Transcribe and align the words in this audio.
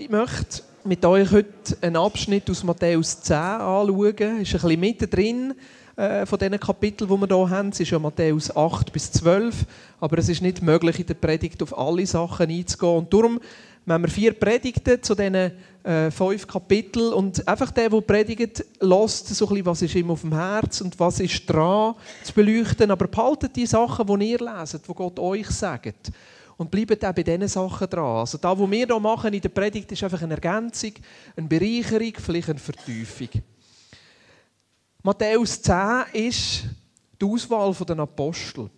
Ich 0.00 0.08
möchte 0.08 0.62
mit 0.84 1.04
euch 1.04 1.30
heute 1.30 1.76
einen 1.82 1.96
Abschnitt 1.96 2.48
aus 2.48 2.64
Matthäus 2.64 3.20
10 3.20 3.36
anschauen. 3.36 4.08
Ist 4.08 4.24
ein 4.24 4.40
bisschen 4.40 4.80
mittendrin 4.80 5.54
äh, 5.94 6.24
von 6.24 6.38
diesen 6.38 6.58
Kapiteln, 6.58 7.10
die 7.10 7.16
wir 7.18 7.36
hier 7.36 7.50
haben. 7.50 7.68
Es 7.68 7.80
ist 7.80 7.90
ja 7.90 7.98
Matthäus 7.98 8.56
8 8.56 8.90
bis 8.94 9.12
12, 9.12 9.66
aber 10.00 10.16
es 10.16 10.30
ist 10.30 10.40
nicht 10.40 10.62
möglich, 10.62 11.00
in 11.00 11.06
der 11.06 11.14
Predigt 11.14 11.62
auf 11.62 11.76
alle 11.76 12.06
Sachen 12.06 12.48
einzugehen. 12.48 12.96
Und 12.96 13.12
darum 13.12 13.40
haben 13.86 14.04
wir 14.04 14.08
vier 14.08 14.32
Predigten 14.32 15.02
zu 15.02 15.14
diesen 15.14 15.52
äh, 15.82 16.10
fünf 16.10 16.46
Kapiteln 16.46 17.12
und 17.12 17.46
einfach 17.46 17.70
der, 17.70 17.90
der 17.90 18.00
predigt, 18.00 18.64
lässt 18.80 19.28
so 19.28 19.44
ein 19.44 19.48
bisschen, 19.50 19.66
was 19.66 19.82
ist 19.82 19.94
ihm 19.96 20.10
auf 20.10 20.22
dem 20.22 20.32
Herz 20.32 20.80
und 20.80 20.98
was 20.98 21.20
ist 21.20 21.44
dran 21.44 21.94
zu 22.24 22.32
beleuchten, 22.32 22.90
aber 22.90 23.06
behaltet 23.06 23.54
die 23.54 23.66
Sachen, 23.66 24.06
die 24.18 24.30
ihr 24.30 24.38
leset, 24.38 24.80
die 24.88 24.94
Gott 24.94 25.18
euch 25.18 25.50
sagt 25.50 26.10
und 26.60 26.70
bleibt 26.70 27.02
auch 27.06 27.14
bei 27.14 27.22
diesen 27.22 27.48
Sachen 27.48 27.88
dran. 27.88 28.18
Also 28.18 28.36
das, 28.36 28.58
was 28.58 28.70
wir 28.70 28.86
hier 28.86 29.00
machen 29.00 29.32
in 29.32 29.40
der 29.40 29.48
Predigt, 29.48 29.90
ist 29.92 30.04
einfach 30.04 30.20
eine 30.20 30.34
Ergänzung, 30.34 30.92
eine 31.34 31.48
Bereicherung, 31.48 32.12
vielleicht 32.18 32.50
eine 32.50 32.58
Vertiefung. 32.58 33.28
Matthäus 35.02 35.62
10 35.62 36.02
ist 36.12 36.64
die 37.18 37.24
Auswahl 37.24 37.72
der 37.72 38.00
Apostel. 38.00 38.68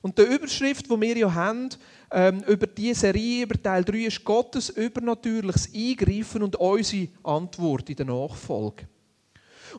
Und 0.00 0.16
die 0.16 0.22
Überschrift, 0.22 0.86
die 0.86 0.98
wir 0.98 1.16
ja 1.18 1.34
haben, 1.34 1.68
ähm, 2.10 2.42
über 2.48 2.66
diese 2.68 3.00
Serie, 3.00 3.42
über 3.42 3.62
Teil 3.62 3.84
3, 3.84 4.06
ist 4.06 4.24
Gottes 4.24 4.70
übernatürliches 4.70 5.68
Eingreifen 5.74 6.42
und 6.42 6.56
unsere 6.56 7.08
Antwort 7.22 7.90
in 7.90 7.96
der 7.96 8.06
Nachfolge. 8.06 8.88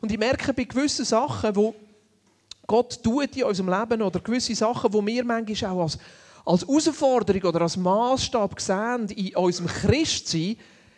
Und 0.00 0.12
ich 0.12 0.18
merke 0.18 0.54
bei 0.54 0.62
gewissen 0.62 1.04
Sachen, 1.04 1.56
wo 1.56 1.74
Gott 2.68 3.02
tut 3.02 3.36
in 3.36 3.42
unserem 3.42 3.68
Leben 3.68 4.00
oder 4.00 4.20
gewisse 4.20 4.54
Sachen, 4.54 4.92
wo 4.92 5.04
wir 5.04 5.24
manchmal 5.24 5.72
auch 5.72 5.82
als 5.82 5.98
als 6.44 6.62
Herausforderung 6.62 7.42
oder 7.42 7.62
als 7.62 7.76
Maßstab 7.76 8.60
sehen 8.60 9.08
in 9.10 9.36
unserem 9.36 9.68
Christsein, 9.68 10.56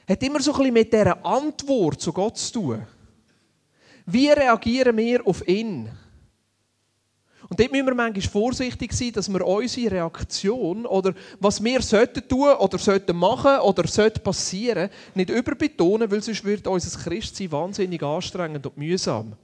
hat 0.08 0.22
immer 0.22 0.40
so 0.40 0.54
ein 0.54 0.72
mit 0.72 0.92
dieser 0.92 1.24
Antwort 1.24 2.00
zu 2.00 2.12
Gott 2.12 2.36
zu 2.38 2.52
tun. 2.52 2.86
Wie 4.06 4.28
reagieren 4.28 4.96
wir 4.96 5.26
auf 5.26 5.46
ihn? 5.46 5.88
Und 7.48 7.58
dort 7.58 7.72
müssen 7.72 7.86
wir 7.86 7.94
manchmal 7.94 8.22
vorsichtig 8.22 8.92
sein, 8.92 9.12
dass 9.12 9.28
wir 9.28 9.44
unsere 9.44 9.90
Reaktion 9.96 10.86
oder 10.86 11.12
was 11.40 11.62
wir 11.62 11.82
sollten 11.82 12.26
tun 12.28 12.54
oder 12.54 12.78
sollten 12.78 13.16
machen 13.16 13.58
oder 13.60 13.88
sollte 13.88 14.20
passieren, 14.20 14.88
nicht 15.16 15.30
überbetonen, 15.30 16.08
weil 16.10 16.22
sonst 16.22 16.44
wird 16.44 16.68
unser 16.68 16.98
Christsein 17.00 17.50
wahnsinnig 17.50 18.02
anstrengend 18.04 18.66
und 18.66 18.76
mühsam. 18.76 19.34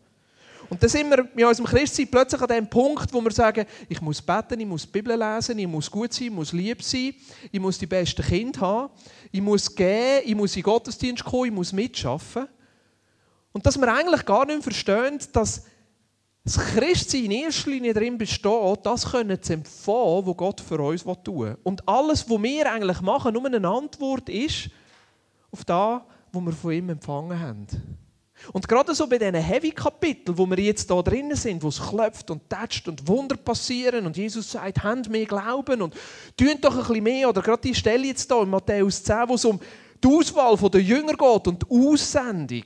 Und 0.68 0.82
dann 0.82 0.90
sind 0.90 1.10
wir 1.10 1.28
in 1.36 1.44
unserem 1.44 1.66
Christsein 1.66 2.08
plötzlich 2.10 2.40
an 2.40 2.48
dem 2.48 2.68
Punkt, 2.68 3.12
wo 3.12 3.20
wir 3.20 3.30
sagen, 3.30 3.66
ich 3.88 4.00
muss 4.00 4.20
beten, 4.20 4.60
ich 4.60 4.66
muss 4.66 4.82
die 4.82 4.88
Bibel 4.88 5.16
lesen, 5.16 5.58
ich 5.58 5.66
muss 5.66 5.90
gut 5.90 6.12
sein, 6.12 6.26
ich 6.26 6.32
muss 6.32 6.52
lieb 6.52 6.82
sein, 6.82 7.14
ich 7.52 7.60
muss 7.60 7.78
die 7.78 7.86
besten 7.86 8.22
Kinder 8.22 8.60
haben, 8.60 8.92
ich 9.30 9.40
muss 9.40 9.74
gehen, 9.74 10.22
ich 10.24 10.34
muss 10.34 10.56
in 10.56 10.62
den 10.62 10.64
Gottesdienst 10.64 11.24
kommen, 11.24 11.46
ich 11.46 11.52
muss 11.52 11.72
mitschaffen. 11.72 12.48
Und 13.52 13.64
dass 13.64 13.78
wir 13.78 13.92
eigentlich 13.92 14.24
gar 14.24 14.44
nicht 14.44 14.62
verstehen, 14.62 15.18
dass 15.32 15.64
das 16.44 16.58
Christsein 16.58 17.24
in 17.24 17.30
erster 17.32 17.70
Linie 17.70 17.92
darin 17.92 18.18
besteht, 18.18 18.78
das 18.84 19.10
können 19.10 19.42
zu 19.42 19.54
empfangen, 19.54 20.26
was 20.26 20.36
Gott 20.36 20.60
für 20.60 20.80
uns 20.80 21.02
tun 21.02 21.40
will. 21.40 21.58
Und 21.64 21.88
alles, 21.88 22.28
was 22.30 22.42
wir 22.42 22.72
eigentlich 22.72 23.00
machen, 23.00 23.34
nur 23.34 23.46
eine 23.46 23.66
Antwort 23.66 24.28
ist 24.28 24.70
auf 25.50 25.64
das, 25.64 26.02
was 26.32 26.42
wir 26.42 26.52
von 26.52 26.72
ihm 26.72 26.90
empfangen 26.90 27.40
haben. 27.40 27.66
Und 28.52 28.68
gerade 28.68 28.94
so 28.94 29.06
bei 29.06 29.18
diesen 29.18 29.34
Heavy-Kapiteln, 29.34 30.36
wo 30.36 30.46
wir 30.46 30.58
jetzt 30.58 30.90
da 30.90 31.00
drinnen 31.02 31.36
sind, 31.36 31.62
wo 31.62 31.68
es 31.68 31.80
klopft 31.80 32.30
und 32.30 32.48
tätscht 32.48 32.86
und 32.88 33.06
Wunder 33.08 33.36
passieren 33.36 34.06
und 34.06 34.16
Jesus 34.16 34.52
sagt, 34.52 34.82
habt 34.82 35.08
mehr 35.08 35.26
Glauben 35.26 35.82
und 35.82 35.94
tun 36.36 36.56
doch 36.60 36.76
ein 36.76 36.86
bisschen 36.86 37.02
mehr. 37.02 37.28
Oder 37.28 37.42
gerade 37.42 37.62
die 37.62 37.74
Stelle 37.74 38.06
jetzt 38.06 38.30
hier 38.30 38.42
in 38.42 38.50
Matthäus 38.50 39.02
10, 39.02 39.28
wo 39.28 39.34
es 39.34 39.44
um 39.44 39.58
die 40.02 40.08
Auswahl 40.08 40.56
der 40.70 40.82
Jünger 40.82 41.14
geht 41.14 41.48
und 41.48 41.62
die 41.62 41.70
Aussendung. 41.70 42.64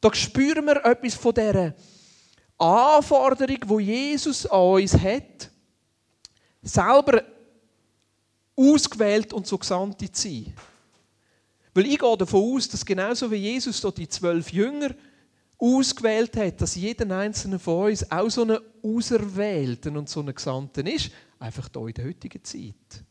Da 0.00 0.14
spüren 0.14 0.64
wir 0.64 0.84
etwas 0.84 1.14
von 1.14 1.34
dieser 1.34 1.74
Anforderung, 2.58 3.78
die 3.78 3.84
Jesus 3.84 4.46
an 4.46 4.60
uns 4.60 4.94
hat, 4.94 5.50
selber 6.62 7.22
ausgewählt 8.56 9.32
und 9.32 9.46
so 9.46 9.58
Gesandte 9.58 10.10
zu 10.10 10.22
sein. 10.22 10.54
Weil 11.76 11.86
ich 11.88 11.98
gehe 11.98 12.16
davon 12.16 12.56
aus, 12.56 12.70
dass 12.70 12.86
genauso 12.86 13.30
wie 13.30 13.36
Jesus 13.36 13.82
dort 13.82 13.98
die 13.98 14.08
zwölf 14.08 14.50
Jünger 14.50 14.94
ausgewählt 15.58 16.34
hat, 16.38 16.62
dass 16.62 16.74
jeder 16.74 17.14
einzelne 17.14 17.58
von 17.58 17.90
uns 17.90 18.10
auch 18.10 18.30
so 18.30 18.42
einen 18.42 18.60
Auserwählten 18.82 19.94
und 19.98 20.08
so 20.08 20.20
einen 20.20 20.34
Gesandten 20.34 20.86
ist, 20.86 21.10
einfach 21.38 21.68
hier 21.70 21.86
in 21.88 21.92
der 21.92 22.06
heutigen 22.06 22.42
Zeit. 22.42 23.04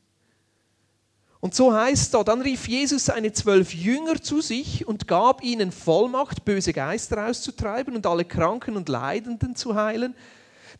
Und 1.41 1.53
so 1.53 1.71
heißt 1.71 2.11
da, 2.11 2.23
dann 2.23 2.41
rief 2.41 2.67
Jesus 2.67 3.05
seine 3.05 3.31
zwölf 3.33 3.71
Jünger 3.71 4.19
zu 4.19 4.41
sich 4.41 4.87
und 4.87 5.07
gab 5.07 5.43
ihnen 5.43 5.71
Vollmacht, 5.71 6.43
böse 6.43 6.73
Geister 6.73 7.27
auszutreiben 7.27 7.95
und 7.95 8.07
alle 8.07 8.25
Kranken 8.25 8.77
und 8.77 8.89
Leidenden 8.89 9.55
zu 9.55 9.75
heilen. 9.75 10.15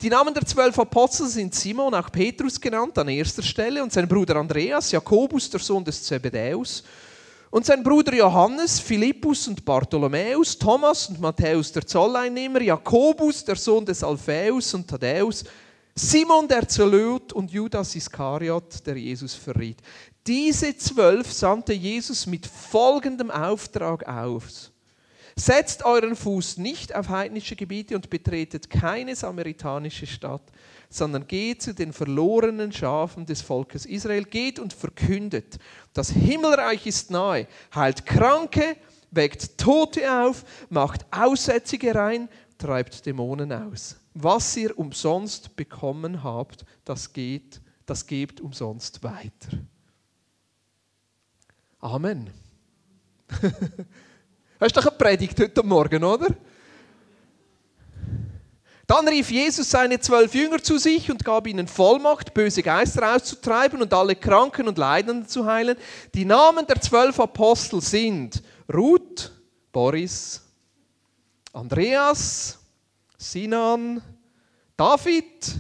Die 0.02 0.10
Namen 0.10 0.34
der 0.34 0.48
zwölf 0.48 0.80
Apostel 0.80 1.28
sind 1.28 1.54
Simon, 1.54 1.94
auch 1.94 2.12
Petrus 2.12 2.60
genannt, 2.60 2.98
an 2.98 3.10
erster 3.10 3.44
Stelle, 3.44 3.84
und 3.84 3.94
sein 3.94 4.08
Bruder 4.08 4.38
Andreas, 4.38 4.92
Jakobus, 4.92 5.52
der 5.52 5.60
Sohn 5.60 5.86
des 5.86 6.04
Zebedäus, 6.04 6.84
und 7.56 7.66
sein 7.66 7.84
Bruder 7.84 8.14
Johannes, 8.14 8.82
Philippus 8.82 9.48
und 9.48 9.64
Bartholomäus, 9.64 10.58
Thomas 10.58 11.08
und 11.08 11.22
Matthäus 11.22 11.72
der 11.72 11.88
Zolleinnehmer, 11.88 12.60
Jakobus, 12.60 13.46
der 13.46 13.56
Sohn 13.56 13.86
des 13.86 14.04
Alphaeus 14.04 14.74
und 14.74 14.86
Thaddäus, 14.90 15.46
Simon 15.96 16.50
der 16.50 16.68
Zelot 16.68 17.32
und 17.32 17.50
Judas 17.50 17.96
Iskariot, 17.96 18.86
der 18.86 18.98
Jesus 18.98 19.36
verriet. 19.36 19.78
Diese 20.28 20.76
zwölf 20.76 21.32
sandte 21.32 21.72
Jesus 21.72 22.26
mit 22.28 22.46
folgendem 22.46 23.32
Auftrag 23.32 24.06
aus. 24.06 24.74
Setzt 25.38 25.86
euren 25.86 26.18
Fuß 26.18 26.58
nicht 26.58 26.94
auf 26.94 27.08
heidnische 27.08 27.56
Gebiete 27.56 27.96
und 27.96 28.10
betretet 28.10 28.70
keine 28.70 29.16
samaritanische 29.16 30.08
Stadt, 30.08 30.44
sondern 30.90 31.28
geht 31.28 31.62
zu 31.62 31.74
den 31.74 31.94
verlorenen 31.94 32.72
Schafen 32.72 33.26
des 33.26 33.42
Volkes 33.42 33.86
Israel, 33.86 34.26
geht 34.26 34.60
und 34.60 34.74
verkündet, 34.74 35.58
das 35.94 36.10
Himmelreich 36.10 36.86
ist 36.86 37.12
nahe, 37.12 37.48
heilt 37.74 38.06
Kranke, 38.06 38.78
weckt 39.12 39.58
Tote 39.58 40.12
auf, 40.22 40.44
macht 40.70 41.06
Aussätzige 41.12 41.96
rein, 41.96 42.30
treibt 42.58 43.06
Dämonen 43.06 43.52
aus. 43.52 43.98
Was 44.14 44.56
ihr 44.56 44.78
umsonst 44.78 45.56
bekommen 45.56 46.24
habt, 46.24 46.66
das 46.86 47.12
geht, 47.12 47.62
das 47.86 48.08
gebt 48.08 48.40
umsonst 48.42 49.04
weiter. 49.04 49.60
Amen. 51.80 52.30
Das 54.58 54.68
ist 54.68 54.78
doch 54.78 54.86
eine 54.86 54.98
Predigt 54.98 55.38
heute 55.42 55.64
Morgen, 55.64 56.02
oder? 56.02 56.28
Dann 58.88 59.08
rief 59.08 59.32
Jesus 59.32 59.72
seine 59.72 60.00
zwölf 60.00 60.36
Jünger 60.36 60.62
zu 60.62 60.78
sich 60.78 61.10
und 61.10 61.26
gab 61.26 61.48
ihnen 61.48 61.68
Vollmacht, 61.68 62.34
böse 62.34 62.62
Geister 62.62 63.16
auszutreiben 63.16 63.82
und 63.82 63.92
alle 63.94 64.16
Kranken 64.16 64.68
und 64.68 64.78
Leidenden 64.78 65.28
zu 65.28 65.46
heilen. 65.46 65.76
Die 66.14 66.26
Namen 66.26 66.68
der 66.68 66.80
zwölf 66.80 67.20
Apostel 67.20 67.82
sind 67.82 68.44
Ruth, 68.72 69.32
Boris, 69.72 70.42
Andreas, 71.52 72.60
Sinan, 73.18 74.02
David, 74.78 75.56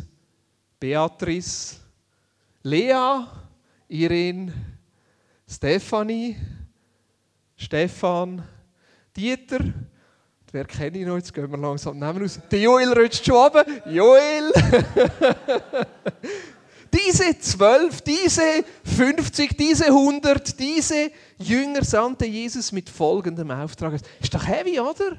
Beatrice, 0.80 1.78
Lea, 2.62 3.26
Irene, 3.88 4.54
Stefanie, 5.48 6.38
Stefan, 7.56 8.44
Dieter, 9.16 9.62
wer 10.56 10.66
kenne 10.66 10.98
ich 10.98 11.06
noch? 11.06 11.18
Jetzt 11.18 11.34
gehen 11.34 11.52
wir 11.52 11.58
langsam 11.58 12.00
nehmen 12.00 12.24
aus. 12.24 12.40
Der 12.50 12.60
Joel 12.60 12.94
rutscht 12.94 13.26
schon 13.26 13.36
runter. 13.36 13.66
Joel! 13.86 14.54
diese 16.94 17.38
zwölf, 17.40 18.02
diese 18.02 18.64
50, 18.86 19.58
diese 19.58 19.88
100, 19.88 20.58
diese 20.58 21.12
Jünger 21.38 21.84
sandte 21.84 22.26
Jesus 22.26 22.72
mit 22.72 22.90
folgendem 22.90 23.52
Auftrag. 23.52 24.00
Ist 24.22 24.34
doch 24.34 24.48
heavy, 24.48 24.80
oder? 24.80 25.18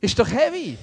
Ist 0.00 0.16
doch 0.16 0.30
heavy. 0.30 0.78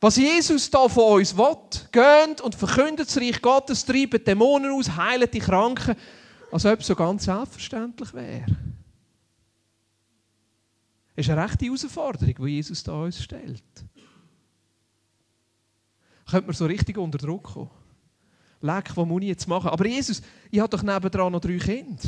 Was 0.00 0.16
Jesus 0.16 0.68
da 0.70 0.88
von 0.88 1.20
uns 1.20 1.36
will, 1.36 1.56
geht 1.92 2.40
und 2.40 2.56
verkündet 2.56 3.08
das 3.08 3.16
Reich 3.16 3.40
Gottes, 3.40 3.84
treibt 3.84 4.26
Dämonen 4.26 4.72
aus, 4.72 4.96
heilt 4.96 5.32
die 5.32 5.38
Kranken, 5.38 5.94
als 6.50 6.66
ob 6.66 6.80
es 6.80 6.86
so 6.88 6.96
ganz 6.96 7.24
selbstverständlich 7.24 8.12
wäre 8.14 8.46
ist 11.18 11.30
eine 11.30 11.42
rechte 11.42 11.64
Herausforderung, 11.64 12.34
die 12.46 12.52
Jesus 12.52 12.82
da 12.82 12.92
uns 12.92 13.22
stellt. 13.22 13.62
Könnte 16.30 16.46
man 16.46 16.54
so 16.54 16.66
richtig 16.66 16.98
unter 16.98 17.18
Druck 17.18 17.54
kommen. 17.54 17.70
Leck, 18.60 18.96
was 18.96 19.06
muss 19.06 19.22
ich 19.22 19.28
jetzt 19.28 19.48
machen? 19.48 19.70
Aber 19.70 19.86
Jesus, 19.86 20.20
ich 20.50 20.60
habe 20.60 20.68
doch 20.68 20.82
nebendran 20.82 21.32
noch 21.32 21.40
drei 21.40 21.58
Kinder. 21.58 22.02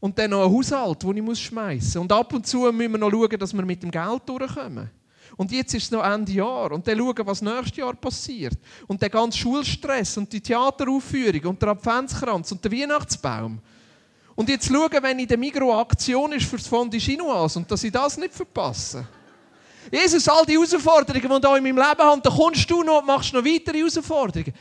Und 0.00 0.18
dann 0.18 0.30
noch 0.30 0.44
einen 0.44 0.54
Haushalt, 0.54 1.02
den 1.02 1.28
ich 1.28 1.40
schmeißen 1.40 2.00
muss. 2.00 2.10
Und 2.10 2.12
ab 2.12 2.32
und 2.32 2.46
zu 2.46 2.70
müssen 2.70 2.92
wir 2.92 2.98
noch 2.98 3.10
schauen, 3.10 3.38
dass 3.38 3.52
wir 3.52 3.64
mit 3.64 3.82
dem 3.82 3.90
Geld 3.90 4.22
durchkommen. 4.26 4.90
Und 5.36 5.52
jetzt 5.52 5.74
ist 5.74 5.84
es 5.84 5.90
noch 5.90 6.04
Ende 6.04 6.32
Jahr. 6.32 6.72
Und 6.72 6.86
dann 6.86 6.98
schauen, 6.98 7.26
was 7.26 7.42
nächstes 7.42 7.76
Jahr 7.76 7.94
passiert. 7.94 8.58
Und 8.86 9.02
der 9.02 9.10
ganze 9.10 9.38
Schulstress 9.38 10.16
und 10.16 10.32
die 10.32 10.40
Theateraufführung 10.40 11.50
und 11.50 11.62
der 11.62 11.70
Adventskranz 11.70 12.52
und 12.52 12.64
der 12.64 12.72
Weihnachtsbaum. 12.72 13.60
Und 14.38 14.48
jetzt 14.48 14.68
schauen, 14.68 15.02
wenn 15.02 15.18
in 15.18 15.26
der 15.26 15.36
Migro-Aktion 15.36 16.30
ist 16.30 16.46
für 16.46 16.58
das 16.58 16.68
Fondue 16.68 17.00
Chinoise 17.00 17.58
und 17.58 17.68
dass 17.68 17.82
ich 17.82 17.90
das 17.90 18.16
nicht 18.16 18.32
verpasse. 18.32 19.04
Jesus, 19.90 20.28
all 20.28 20.46
die 20.46 20.52
Herausforderungen, 20.52 21.42
die 21.42 21.48
ich 21.48 21.56
in 21.56 21.62
meinem 21.64 21.88
Leben 21.88 22.02
habe, 22.08 22.20
da 22.22 22.30
kommst 22.30 22.70
du 22.70 22.84
noch 22.84 23.00
und 23.00 23.06
machst 23.08 23.34
noch 23.34 23.44
weitere 23.44 23.78
Herausforderungen. 23.78 24.54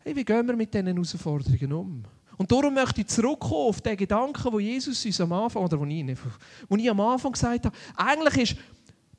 Hey, 0.00 0.16
wie 0.16 0.24
gehen 0.24 0.44
wir 0.44 0.56
mit 0.56 0.74
diesen 0.74 0.88
Herausforderungen 0.88 1.72
um? 1.72 2.04
Und 2.36 2.50
darum 2.50 2.74
möchte 2.74 3.02
ich 3.02 3.06
zurückkommen 3.06 3.68
auf 3.68 3.80
den 3.80 3.96
Gedanken, 3.96 4.52
wo 4.52 4.58
Jesus 4.58 5.06
uns 5.06 5.20
am 5.20 5.32
Anfang, 5.32 5.62
oder 5.62 5.78
wo 5.78 5.84
ich, 5.84 6.02
nicht, 6.02 6.20
wo 6.68 6.74
ich 6.74 6.90
am 6.90 6.98
Anfang 6.98 7.30
gesagt 7.30 7.66
habe, 7.66 7.76
eigentlich 7.94 8.50
ist 8.50 8.60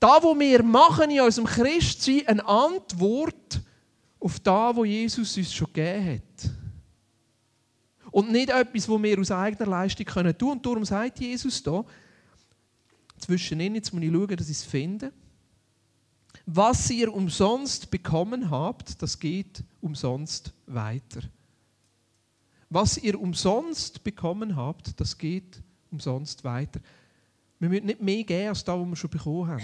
da, 0.01 0.21
was 0.21 0.37
wir 0.37 0.63
machen 0.63 1.11
in 1.11 1.21
unserem 1.21 1.47
Christsein, 1.47 2.27
eine 2.27 2.45
Antwort 2.45 3.61
auf 4.19 4.37
das, 4.41 4.75
was 4.75 4.85
Jesus 4.85 5.37
uns 5.37 5.53
schon 5.53 5.67
gegeben 5.71 6.15
hat. 6.15 6.32
Und 8.13 8.31
nicht 8.31 8.49
etwas, 8.51 8.87
was 8.87 9.01
wir 9.01 9.19
aus 9.19 9.31
eigener 9.31 9.69
Leistung 9.69 10.05
tun 10.05 10.13
können. 10.13 10.35
Und 10.43 10.65
darum 10.65 10.85
sagt 10.85 11.19
Jesus 11.19 11.63
da, 11.63 11.83
zwischen 13.17 13.59
ihnen, 13.59 13.73
jetzt 13.73 13.91
muss 13.91 14.03
ich 14.03 14.11
schauen, 14.11 14.37
dass 14.37 14.49
ich 14.49 14.57
es 14.57 14.63
finde, 14.63 15.11
was 16.45 16.89
ihr 16.91 17.11
umsonst 17.11 17.89
bekommen 17.89 18.51
habt, 18.51 19.01
das 19.01 19.17
geht 19.17 19.63
umsonst 19.81 20.53
weiter. 20.67 21.21
Was 22.69 22.99
ihr 22.99 23.19
umsonst 23.19 24.03
bekommen 24.03 24.55
habt, 24.55 24.99
das 24.99 25.17
geht 25.17 25.63
umsonst 25.89 26.43
weiter. 26.43 26.81
Wir 27.57 27.69
müssen 27.69 27.85
nicht 27.87 28.01
mehr 28.01 28.23
geben 28.23 28.49
als 28.49 28.63
das, 28.63 28.79
was 28.79 28.87
wir 28.87 28.95
schon 28.95 29.09
bekommen 29.09 29.47
haben. 29.47 29.63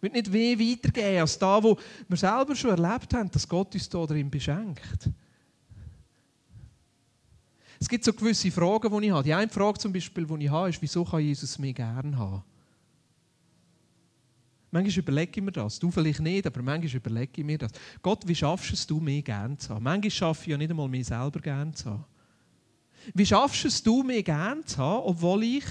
Wir 0.00 0.10
müssen 0.10 0.12
nicht 0.14 0.32
mehr 0.32 0.58
weitergeben 0.58 1.20
als 1.20 1.38
das, 1.38 1.62
was 1.62 1.76
wir 2.08 2.16
selber 2.16 2.56
schon 2.56 2.70
erlebt 2.70 3.12
haben, 3.12 3.30
dass 3.30 3.46
Gott 3.46 3.74
uns 3.74 3.86
da 3.86 4.06
drin 4.06 4.30
beschenkt. 4.30 5.10
Es 7.80 7.88
gibt 7.88 8.04
so 8.04 8.12
gewisse 8.12 8.50
Fragen, 8.50 9.00
die 9.00 9.06
ich 9.06 9.12
habe. 9.12 9.24
Die 9.24 9.32
eine 9.32 9.50
Frage 9.50 9.78
zum 9.78 9.92
Beispiel, 9.92 10.26
die 10.26 10.44
ich 10.44 10.50
habe, 10.50 10.68
ist, 10.68 10.82
wieso 10.82 11.02
kann 11.02 11.20
Jesus 11.20 11.58
mich 11.58 11.74
gerne 11.74 12.16
haben? 12.16 12.42
Manchmal 14.70 14.98
überlege 14.98 15.32
ich 15.34 15.42
mir 15.42 15.50
das. 15.50 15.78
Du 15.78 15.90
vielleicht 15.90 16.20
nicht, 16.20 16.46
aber 16.46 16.62
manchmal 16.62 16.94
überlege 16.94 17.40
ich 17.40 17.44
mir 17.44 17.58
das. 17.58 17.72
Gott, 18.02 18.28
wie 18.28 18.34
schaffst 18.34 18.70
du 18.70 18.74
es, 18.74 18.86
du 18.86 19.00
mich 19.00 19.24
gern 19.24 19.58
zu 19.58 19.74
haben? 19.74 19.82
Manchmal 19.82 20.10
schaffe 20.10 20.42
ich 20.42 20.48
ja 20.48 20.58
nicht 20.58 20.70
einmal 20.70 20.88
mich 20.88 21.06
selber 21.06 21.40
gern 21.40 21.74
zu 21.74 21.90
haben. 21.90 22.04
Wie 23.14 23.26
schaffst 23.26 23.64
du 23.64 23.68
es, 23.68 23.82
du 23.82 24.02
mich 24.02 24.26
gern 24.26 24.64
zu 24.64 24.76
haben, 24.76 25.04
obwohl 25.06 25.42
ich 25.42 25.64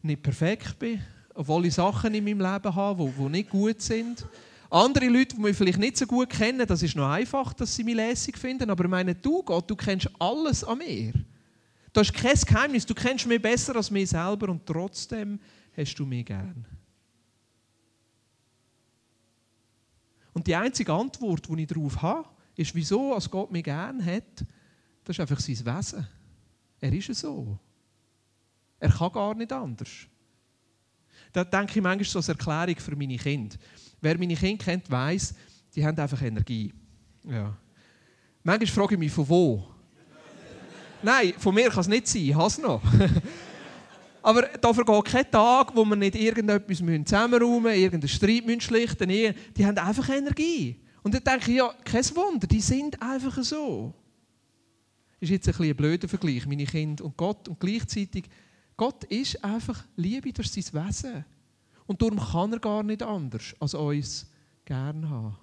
nicht 0.00 0.22
perfekt 0.22 0.78
bin, 0.78 1.00
obwohl 1.34 1.66
ich 1.66 1.74
Sachen 1.74 2.14
in 2.14 2.24
meinem 2.24 2.40
Leben 2.40 2.74
habe, 2.74 3.12
die 3.16 3.28
nicht 3.28 3.50
gut 3.50 3.82
sind? 3.82 4.26
Andere 4.70 5.08
Leute, 5.08 5.36
die 5.36 5.40
mich 5.40 5.56
vielleicht 5.56 5.78
nicht 5.78 5.96
so 5.96 6.06
gut 6.06 6.28
kennen, 6.28 6.66
das 6.66 6.82
ist 6.82 6.94
noch 6.94 7.08
einfach, 7.08 7.54
dass 7.54 7.74
sie 7.74 7.84
mich 7.84 7.94
lässig 7.94 8.36
finden. 8.36 8.68
Aber 8.68 8.84
ich 8.84 8.90
meine, 8.90 9.14
du, 9.14 9.42
Gott, 9.42 9.70
du 9.70 9.74
kennst 9.74 10.10
alles 10.18 10.62
an 10.62 10.78
mir. 10.78 11.14
Du 11.92 12.00
hast 12.00 12.12
kein 12.12 12.34
Geheimnis, 12.34 12.84
du 12.84 12.94
kennst 12.94 13.26
mich 13.26 13.40
besser 13.40 13.74
als 13.76 13.90
mich 13.90 14.10
selber 14.10 14.50
und 14.50 14.66
trotzdem 14.66 15.40
hast 15.74 15.94
du 15.94 16.04
mich 16.04 16.26
gern. 16.26 16.66
Und 20.34 20.46
die 20.46 20.54
einzige 20.54 20.92
Antwort, 20.92 21.48
die 21.48 21.62
ich 21.62 21.66
darauf 21.66 22.02
habe, 22.02 22.28
ist, 22.54 22.74
wieso 22.74 23.14
als 23.14 23.30
Gott 23.30 23.50
mich 23.50 23.64
gern 23.64 24.04
hat, 24.04 24.44
das 25.04 25.16
ist 25.16 25.20
einfach 25.20 25.40
sein 25.40 25.58
Wesen. 25.64 26.06
Er 26.80 26.92
ist 26.92 27.14
so. 27.14 27.58
Er 28.78 28.90
kann 28.90 29.12
gar 29.12 29.34
nicht 29.34 29.52
anders. 29.52 30.06
Da 31.32 31.44
denke 31.44 31.72
ich 31.76 31.82
manchmal 31.82 32.04
so 32.04 32.18
als 32.18 32.28
Erklärung 32.28 32.76
für 32.76 32.96
meine 32.96 33.16
Kinder. 33.16 33.56
Wer 34.00 34.18
meine 34.18 34.34
Kinder 34.36 34.64
kennt, 34.64 34.90
weiß, 34.90 35.34
die 35.74 35.84
haben 35.84 35.98
einfach 35.98 36.20
Energie. 36.22 36.72
Ja. 37.24 37.56
Manchmal 38.42 38.66
frage 38.66 38.94
ich 38.94 38.98
mich, 38.98 39.12
von 39.12 39.28
wo? 39.28 39.68
Nein, 41.02 41.34
von 41.38 41.54
mir 41.54 41.68
kann 41.68 41.80
es 41.80 41.88
nicht 41.88 42.08
sein, 42.08 42.22
ich 42.22 42.34
habe 42.34 42.46
es 42.46 42.58
noch. 42.58 42.82
Aber 44.22 44.42
da 44.42 44.74
vergeht 44.74 45.04
kein 45.04 45.30
Tag, 45.30 45.74
wo 45.74 45.84
wir 45.84 45.96
nicht 45.96 46.16
irgendetwas 46.16 46.78
zusammenräumen 46.78 47.62
müssen, 47.62 47.80
irgendeinen 47.80 48.08
Streit 48.08 48.62
schlichten 48.62 49.06
müssen. 49.06 49.34
Die 49.56 49.64
haben 49.64 49.78
einfach 49.78 50.08
Energie. 50.08 50.76
Und 51.02 51.14
dann 51.14 51.22
denke 51.22 51.50
ich, 51.50 51.58
ja, 51.58 51.72
kein 51.84 52.04
Wunder, 52.16 52.46
die 52.46 52.60
sind 52.60 53.00
einfach 53.00 53.42
so. 53.42 53.94
Das 55.20 55.28
ist 55.28 55.30
jetzt 55.30 55.48
ein, 55.48 55.52
bisschen 55.52 55.70
ein 55.70 55.76
blöder 55.76 56.08
Vergleich, 56.08 56.46
meine 56.46 56.64
Kinder 56.64 57.04
und 57.04 57.16
Gott. 57.16 57.48
Und 57.48 57.58
gleichzeitig, 57.58 58.24
Gott 58.78 59.04
ist 59.04 59.44
einfach 59.44 59.84
Liebe 59.96 60.32
durch 60.32 60.50
sein 60.50 60.86
Wesen. 60.86 61.24
Und 61.86 62.00
darum 62.00 62.18
kann 62.18 62.52
er 62.52 62.60
gar 62.60 62.82
nicht 62.82 63.02
anders, 63.02 63.54
als 63.58 63.74
uns 63.74 64.30
gern 64.64 65.10
haben. 65.10 65.36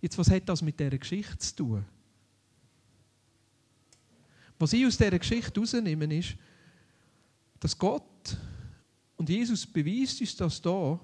Jetzt, 0.00 0.16
was 0.16 0.30
hat 0.30 0.48
das 0.48 0.62
mit 0.62 0.78
dieser 0.78 0.96
Geschichte 0.96 1.38
zu 1.38 1.56
tun? 1.56 1.84
Was 4.58 4.72
ich 4.72 4.86
aus 4.86 4.96
dieser 4.96 5.18
Geschichte 5.18 5.52
herausnehme, 5.54 6.16
ist, 6.16 6.36
dass 7.58 7.76
Gott 7.76 8.38
und 9.16 9.28
Jesus 9.28 9.66
beweist 9.66 10.20
uns 10.20 10.36
das 10.36 10.62
da 10.62 11.00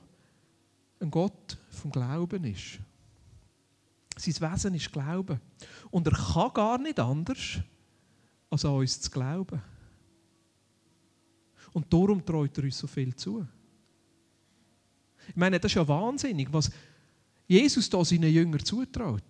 ein 1.00 1.10
Gott 1.10 1.58
vom 1.70 1.90
Glauben 1.90 2.44
ist. 2.44 2.78
Sein 4.16 4.52
Wesen 4.52 4.74
ist 4.74 4.92
Glauben. 4.92 5.40
Und 5.90 6.06
er 6.06 6.12
kann 6.12 6.52
gar 6.52 6.78
nicht 6.78 7.00
anders, 7.00 7.58
als 8.48 8.64
an 8.64 8.74
uns 8.74 9.00
zu 9.00 9.10
glauben. 9.10 9.60
Und 11.72 11.92
darum 11.92 12.24
treut 12.24 12.56
er 12.58 12.64
uns 12.64 12.78
so 12.78 12.86
viel 12.86 13.14
zu. 13.14 13.46
Ich 15.28 15.36
meine, 15.36 15.58
das 15.58 15.70
ist 15.70 15.76
ja 15.76 15.86
wahnsinnig, 15.86 16.52
was 16.52 16.70
Jesus 17.46 17.88
da 17.88 18.04
seinen 18.04 18.32
Jüngern 18.32 18.64
zutraut. 18.64 19.22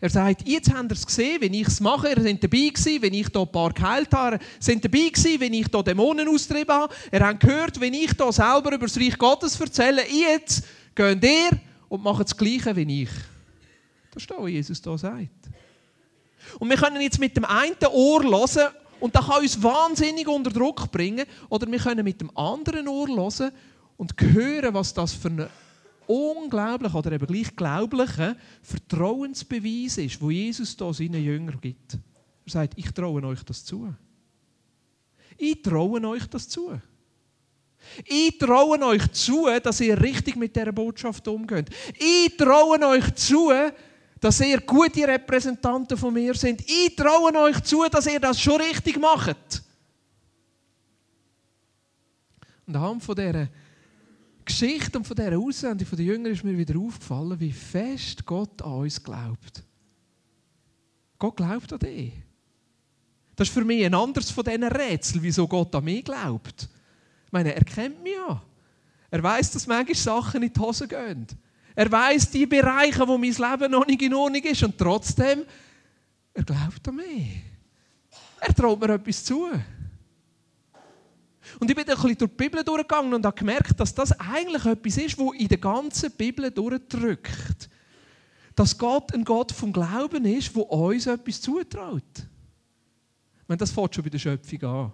Er 0.00 0.10
sagt, 0.10 0.46
jetzt 0.46 0.70
habt 0.70 0.90
ihr 0.90 0.92
es 0.92 1.06
gesehen, 1.06 1.40
wenn 1.40 1.54
ich 1.54 1.66
es 1.66 1.80
mache. 1.80 2.10
Ihr 2.10 2.20
seid 2.22 2.44
dabei 2.44 2.68
gewesen, 2.68 3.00
wenn 3.00 3.14
ich 3.14 3.26
hier 3.26 3.40
ein 3.40 3.50
paar 3.50 3.72
geheilt 3.72 4.12
habe. 4.12 4.38
Seid 4.60 4.84
dabei 4.84 5.08
gewesen, 5.08 5.40
wenn 5.40 5.54
ich 5.54 5.66
hier 5.70 5.82
Dämonen 5.82 6.28
austrieben 6.28 6.74
habe. 6.74 6.94
Ihr 7.10 7.20
habt 7.20 7.40
gehört, 7.40 7.80
wenn 7.80 7.94
ich 7.94 8.10
hier 8.10 8.32
selber 8.32 8.74
über 8.74 8.86
das 8.86 8.98
Reich 8.98 9.16
Gottes 9.16 9.58
erzähle. 9.58 10.02
Jetzt 10.06 10.64
geht 10.94 11.24
ihr 11.24 11.58
und 11.88 12.02
macht 12.02 12.24
das 12.24 12.36
Gleiche 12.36 12.76
wie 12.76 13.04
ich. 13.04 13.10
Das 14.10 14.22
ist 14.22 14.30
das, 14.30 14.38
was 14.38 14.50
Jesus 14.50 14.82
hier 14.82 14.98
sagt. 14.98 15.30
Und 16.58 16.68
wir 16.68 16.76
können 16.76 17.00
jetzt 17.00 17.18
mit 17.18 17.34
dem 17.36 17.46
einen 17.46 17.74
Ohr 17.90 18.22
hören 18.22 18.74
und 19.04 19.14
das 19.14 19.26
kann 19.26 19.42
uns 19.42 19.62
wahnsinnig 19.62 20.26
unter 20.26 20.50
Druck 20.50 20.90
bringen. 20.90 21.26
Oder 21.50 21.70
wir 21.70 21.78
können 21.78 22.02
mit 22.02 22.22
dem 22.22 22.34
anderen 22.34 22.88
Ohr 22.88 23.06
hören 23.06 23.52
und 23.98 24.14
hören, 24.18 24.72
was 24.72 24.94
das 24.94 25.12
für 25.12 25.28
eine 25.28 25.50
unglaublichen 26.06 26.96
oder 26.96 27.12
eben 27.12 27.26
gleich 27.26 27.54
glaublichen 27.54 28.34
Vertrauensbeweis 28.62 29.98
ist, 29.98 30.22
wo 30.22 30.30
Jesus 30.30 30.74
da 30.74 30.90
seinen 30.94 31.22
Jüngern 31.22 31.60
gibt. 31.60 31.98
Er 32.46 32.50
sagt, 32.50 32.78
ich 32.78 32.90
traue 32.92 33.22
euch 33.24 33.42
das 33.42 33.62
zu. 33.62 33.92
Ich 35.36 35.60
traue 35.60 36.02
euch 36.08 36.26
das 36.28 36.48
zu. 36.48 36.80
Ich 38.06 38.38
traue 38.38 38.82
euch 38.86 39.12
zu, 39.12 39.48
dass 39.62 39.82
ihr 39.82 40.00
richtig 40.00 40.36
mit 40.36 40.56
dieser 40.56 40.72
Botschaft 40.72 41.28
umgeht. 41.28 41.68
Ich 41.98 42.38
traue 42.38 42.80
euch 42.80 43.14
zu, 43.16 43.52
dass 44.24 44.40
ihr 44.40 44.62
gute 44.62 45.06
Repräsentanten 45.06 45.98
von 45.98 46.14
mir 46.14 46.32
seid. 46.34 46.62
Ich 46.62 46.96
traue 46.96 47.30
euch 47.40 47.62
zu, 47.62 47.84
dass 47.90 48.06
ihr 48.06 48.18
das 48.18 48.40
schon 48.40 48.58
richtig 48.58 48.98
macht. 48.98 49.62
Und 52.66 52.74
anhand 52.74 53.04
von 53.04 53.14
dieser 53.14 53.48
Geschichte 54.42 54.96
und 54.96 55.06
von 55.06 55.14
dieser 55.14 55.38
Aussendung 55.38 55.86
der 55.90 56.04
Jünger 56.06 56.30
ist 56.30 56.42
mir 56.42 56.56
wieder 56.56 56.78
aufgefallen, 56.78 57.38
wie 57.38 57.52
fest 57.52 58.24
Gott 58.24 58.62
an 58.62 58.72
uns 58.72 59.02
glaubt. 59.02 59.62
Gott 61.18 61.36
glaubt 61.36 61.70
an 61.74 61.80
dich. 61.80 62.14
Das 63.36 63.48
ist 63.48 63.52
für 63.52 63.64
mich 63.66 63.84
ein 63.84 63.92
anderes 63.92 64.30
von 64.30 64.42
diesen 64.42 64.64
Rätseln, 64.64 65.22
wieso 65.22 65.46
Gott 65.46 65.74
an 65.74 65.84
mich 65.84 66.02
glaubt. 66.02 66.66
Ich 67.26 67.32
meine, 67.32 67.54
er 67.54 67.64
kennt 67.64 68.02
mich 68.02 68.14
ja. 68.14 68.42
Er 69.10 69.22
weiß, 69.22 69.50
dass 69.50 69.66
manchmal 69.66 69.94
Sachen 69.94 70.42
in 70.42 70.50
die 70.50 70.58
Hose 70.58 70.88
gehen. 70.88 71.26
Er 71.74 71.90
weiß 71.90 72.30
die 72.30 72.46
Bereiche, 72.46 73.06
wo 73.06 73.18
mein 73.18 73.32
Leben 73.32 73.72
noch 73.72 73.86
nicht 73.86 74.02
in 74.02 74.14
Ordnung 74.14 74.42
ist. 74.42 74.62
Und 74.62 74.78
trotzdem, 74.78 75.44
er 76.32 76.44
glaubt 76.44 76.86
an 76.88 76.96
mich. 76.96 77.42
Er 78.40 78.54
traut 78.54 78.80
mir 78.80 78.94
etwas 78.94 79.24
zu. 79.24 79.48
Und 81.58 81.70
ich 81.70 81.76
bin 81.76 81.84
ein 81.84 81.94
bisschen 81.94 82.18
durch 82.18 82.30
die 82.30 82.36
Bibel 82.36 82.64
durchgegangen 82.64 83.14
und 83.14 83.26
habe 83.26 83.36
gemerkt, 83.36 83.78
dass 83.78 83.94
das 83.94 84.18
eigentlich 84.18 84.64
etwas 84.64 84.96
ist, 84.96 85.18
wo 85.18 85.32
in 85.32 85.48
der 85.48 85.58
ganzen 85.58 86.10
Bibel 86.12 86.50
durchdrückt. 86.50 87.68
Dass 88.54 88.76
Gott 88.78 89.12
ein 89.12 89.24
Gott 89.24 89.52
vom 89.52 89.72
Glauben 89.72 90.24
ist, 90.24 90.54
wo 90.54 90.62
uns 90.62 91.06
etwas 91.06 91.40
zutraut. 91.40 92.02
Wenn 93.46 93.58
das 93.58 93.72
fängt 93.72 93.94
schon 93.94 94.04
bei 94.04 94.10
der 94.10 94.18
Schöpfung 94.18 94.62
an. 94.62 94.92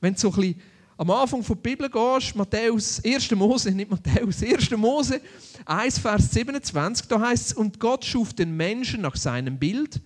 Wenn 0.00 0.14
du 0.14 0.20
so 0.20 0.30
ein 0.30 0.34
bisschen 0.34 0.62
am 0.96 1.10
Anfang 1.10 1.42
der 1.42 1.54
Bibel 1.54 1.88
gehst, 1.88 2.36
Matthäus, 2.36 3.02
1. 3.04 3.30
Mose, 3.32 3.70
nicht 3.70 3.90
Matthäus, 3.90 4.42
1. 4.42 4.70
Mose 4.72 5.20
1, 5.64 5.98
Vers 5.98 6.30
27, 6.30 7.08
da 7.08 7.20
heißt 7.20 7.46
es, 7.48 7.52
und 7.52 7.78
Gott 7.80 8.04
schuf 8.04 8.32
den 8.32 8.56
Menschen 8.56 9.00
nach 9.00 9.16
seinem 9.16 9.58
Bild 9.58 10.00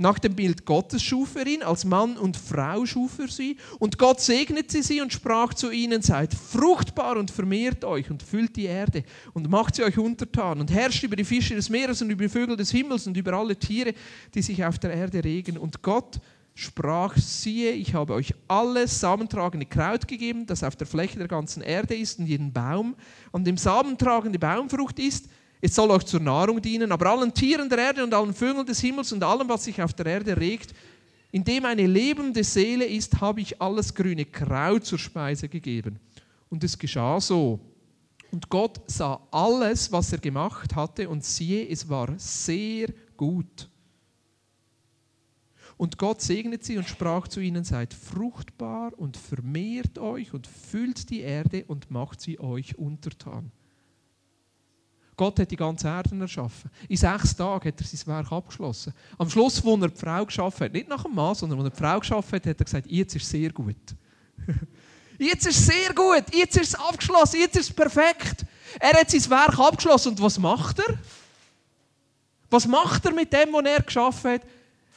nach 0.00 0.18
dem 0.18 0.34
Bild 0.34 0.64
Gottes 0.64 1.02
schuf 1.02 1.36
er 1.36 1.46
ihn, 1.46 1.62
als 1.62 1.84
Mann 1.84 2.16
und 2.16 2.34
Frau 2.34 2.86
schuf 2.86 3.18
er 3.18 3.28
sie. 3.28 3.58
Und 3.78 3.98
Gott 3.98 4.18
segnete 4.22 4.82
sie 4.82 5.02
und 5.02 5.12
sprach 5.12 5.52
zu 5.52 5.70
ihnen, 5.70 6.00
seid 6.00 6.32
fruchtbar 6.32 7.18
und 7.18 7.30
vermehrt 7.30 7.84
euch 7.84 8.10
und 8.10 8.22
füllt 8.22 8.56
die 8.56 8.64
Erde 8.64 9.04
und 9.34 9.50
macht 9.50 9.74
sie 9.74 9.84
euch 9.84 9.98
untertan 9.98 10.58
und 10.58 10.72
herrscht 10.72 11.02
über 11.02 11.16
die 11.16 11.24
Fische 11.24 11.54
des 11.54 11.68
Meeres 11.68 12.00
und 12.00 12.08
über 12.08 12.24
die 12.24 12.30
Vögel 12.30 12.56
des 12.56 12.70
Himmels 12.70 13.06
und 13.06 13.16
über 13.16 13.34
alle 13.34 13.54
Tiere, 13.54 13.92
die 14.34 14.40
sich 14.40 14.64
auf 14.64 14.78
der 14.78 14.94
Erde 14.94 15.22
regen. 15.22 15.58
Und 15.58 15.82
Gott 15.82 16.18
sprach, 16.60 17.16
siehe, 17.16 17.72
ich 17.72 17.94
habe 17.94 18.12
euch 18.12 18.34
alles 18.46 19.00
samentragende 19.00 19.66
Kraut 19.66 20.06
gegeben, 20.06 20.46
das 20.46 20.62
auf 20.62 20.76
der 20.76 20.86
Fläche 20.86 21.18
der 21.18 21.28
ganzen 21.28 21.62
Erde 21.62 21.96
ist 21.96 22.18
und 22.18 22.26
jeden 22.26 22.52
Baum, 22.52 22.96
an 23.32 23.44
dem 23.44 23.56
samentragende 23.56 24.38
Baumfrucht 24.38 24.98
ist, 24.98 25.28
es 25.62 25.74
soll 25.74 25.90
euch 25.90 26.04
zur 26.04 26.20
Nahrung 26.20 26.60
dienen, 26.60 26.92
aber 26.92 27.06
allen 27.06 27.32
Tieren 27.32 27.68
der 27.68 27.78
Erde 27.78 28.04
und 28.04 28.12
allen 28.12 28.34
Vögeln 28.34 28.66
des 28.66 28.80
Himmels 28.80 29.12
und 29.12 29.22
allem, 29.22 29.48
was 29.48 29.64
sich 29.64 29.80
auf 29.80 29.94
der 29.94 30.06
Erde 30.06 30.36
regt, 30.36 30.74
in 31.32 31.44
dem 31.44 31.64
eine 31.64 31.86
lebende 31.86 32.44
Seele 32.44 32.84
ist, 32.84 33.20
habe 33.20 33.40
ich 33.40 33.60
alles 33.60 33.94
grüne 33.94 34.26
Kraut 34.26 34.84
zur 34.84 34.98
Speise 34.98 35.48
gegeben. 35.48 35.98
Und 36.50 36.64
es 36.64 36.78
geschah 36.78 37.20
so. 37.20 37.60
Und 38.32 38.48
Gott 38.48 38.80
sah 38.86 39.20
alles, 39.30 39.90
was 39.92 40.12
er 40.12 40.18
gemacht 40.18 40.74
hatte, 40.74 41.08
und 41.08 41.24
siehe, 41.24 41.68
es 41.68 41.88
war 41.88 42.08
sehr 42.18 42.88
gut. 43.16 43.69
Und 45.80 45.96
Gott 45.96 46.20
segnet 46.20 46.62
sie 46.62 46.76
und 46.76 46.86
sprach 46.86 47.26
zu 47.26 47.40
ihnen, 47.40 47.64
seid 47.64 47.94
fruchtbar 47.94 48.92
und 48.98 49.16
vermehrt 49.16 49.98
euch 49.98 50.34
und 50.34 50.46
füllt 50.46 51.08
die 51.08 51.20
Erde 51.20 51.64
und 51.68 51.90
macht 51.90 52.20
sie 52.20 52.38
euch 52.38 52.76
untertan. 52.76 53.50
Gott 55.16 55.40
hat 55.40 55.50
die 55.50 55.56
ganze 55.56 55.88
Erde 55.88 56.14
erschaffen. 56.20 56.70
In 56.86 56.98
sechs 56.98 57.34
Tagen 57.34 57.66
hat 57.66 57.80
er 57.80 57.86
sein 57.86 58.06
Werk 58.14 58.30
abgeschlossen. 58.30 58.92
Am 59.16 59.30
Schluss, 59.30 59.64
wo 59.64 59.74
er 59.76 59.88
die 59.88 59.96
Frau 59.96 60.26
geschaffen 60.26 60.66
hat, 60.66 60.74
nicht 60.74 60.86
nach 60.86 61.04
dem 61.04 61.14
Mann, 61.14 61.34
sondern 61.34 61.58
wo 61.58 61.64
er 61.64 61.70
die 61.70 61.76
Frau 61.78 61.98
geschaffen 61.98 62.36
hat, 62.36 62.46
hat 62.46 62.60
er 62.60 62.64
gesagt, 62.66 62.86
jetzt 62.86 63.16
ist 63.16 63.22
es 63.22 63.30
sehr 63.30 63.50
gut. 63.50 63.96
jetzt 65.18 65.46
ist 65.46 65.60
es 65.60 65.64
sehr 65.64 65.94
gut, 65.94 66.24
jetzt 66.34 66.58
ist 66.58 66.74
es 66.74 66.74
abgeschlossen, 66.74 67.40
jetzt 67.40 67.56
ist 67.56 67.70
es 67.70 67.74
perfekt. 67.74 68.44
Er 68.78 69.00
hat 69.00 69.10
sein 69.10 69.30
Werk 69.30 69.58
abgeschlossen 69.58 70.10
und 70.10 70.20
was 70.20 70.38
macht 70.38 70.78
er? 70.78 70.98
Was 72.50 72.66
macht 72.66 73.02
er 73.06 73.14
mit 73.14 73.32
dem, 73.32 73.50
was 73.54 73.64
er 73.64 73.82
geschaffen 73.82 74.32
hat? 74.32 74.42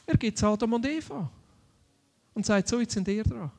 Er 0.06 0.16
gibt 0.16 0.36
es 0.36 0.44
Adam 0.44 0.72
und 0.72 0.86
Eva. 0.86 1.30
Und 2.34 2.44
sagt, 2.44 2.68
so, 2.68 2.80
jetzt 2.80 2.94
sind 2.94 3.06
ihr 3.08 3.22
dran. 3.22 3.50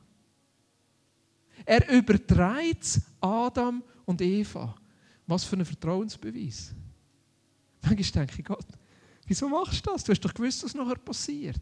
Er 1.64 1.88
übertreibt 1.88 3.00
Adam 3.20 3.82
und 4.04 4.20
Eva. 4.20 4.74
Was 5.26 5.44
für 5.44 5.56
ein 5.56 5.64
Vertrauensbeweis. 5.64 6.72
Manchmal 7.82 8.26
denke 8.26 8.40
ich, 8.40 8.44
Gott, 8.44 8.66
wieso 9.26 9.48
machst 9.48 9.84
du 9.86 9.90
das? 9.90 10.04
Du 10.04 10.12
hast 10.12 10.20
doch 10.20 10.34
gewusst, 10.34 10.62
was 10.64 10.74
nachher 10.74 10.96
passiert. 10.96 11.60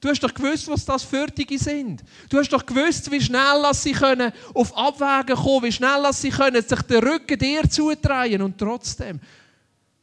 Du 0.00 0.08
hast 0.08 0.20
doch 0.20 0.34
gewusst, 0.34 0.68
was 0.68 0.84
das 0.84 1.04
Fertige 1.04 1.58
sind. 1.58 2.02
Du 2.28 2.38
hast 2.38 2.52
doch 2.52 2.66
gewusst, 2.66 3.10
wie 3.10 3.20
schnell 3.20 3.62
sie 3.72 3.92
können 3.92 4.32
auf 4.52 4.76
Abwägen 4.76 5.36
kommen, 5.36 5.64
wie 5.64 5.72
schnell 5.72 6.12
sie 6.12 6.30
können 6.30 6.62
sich 6.62 6.82
den 6.82 7.04
Rücken 7.04 7.38
dir 7.38 7.68
zutreiben. 7.70 8.42
Und 8.42 8.58
trotzdem, 8.58 9.20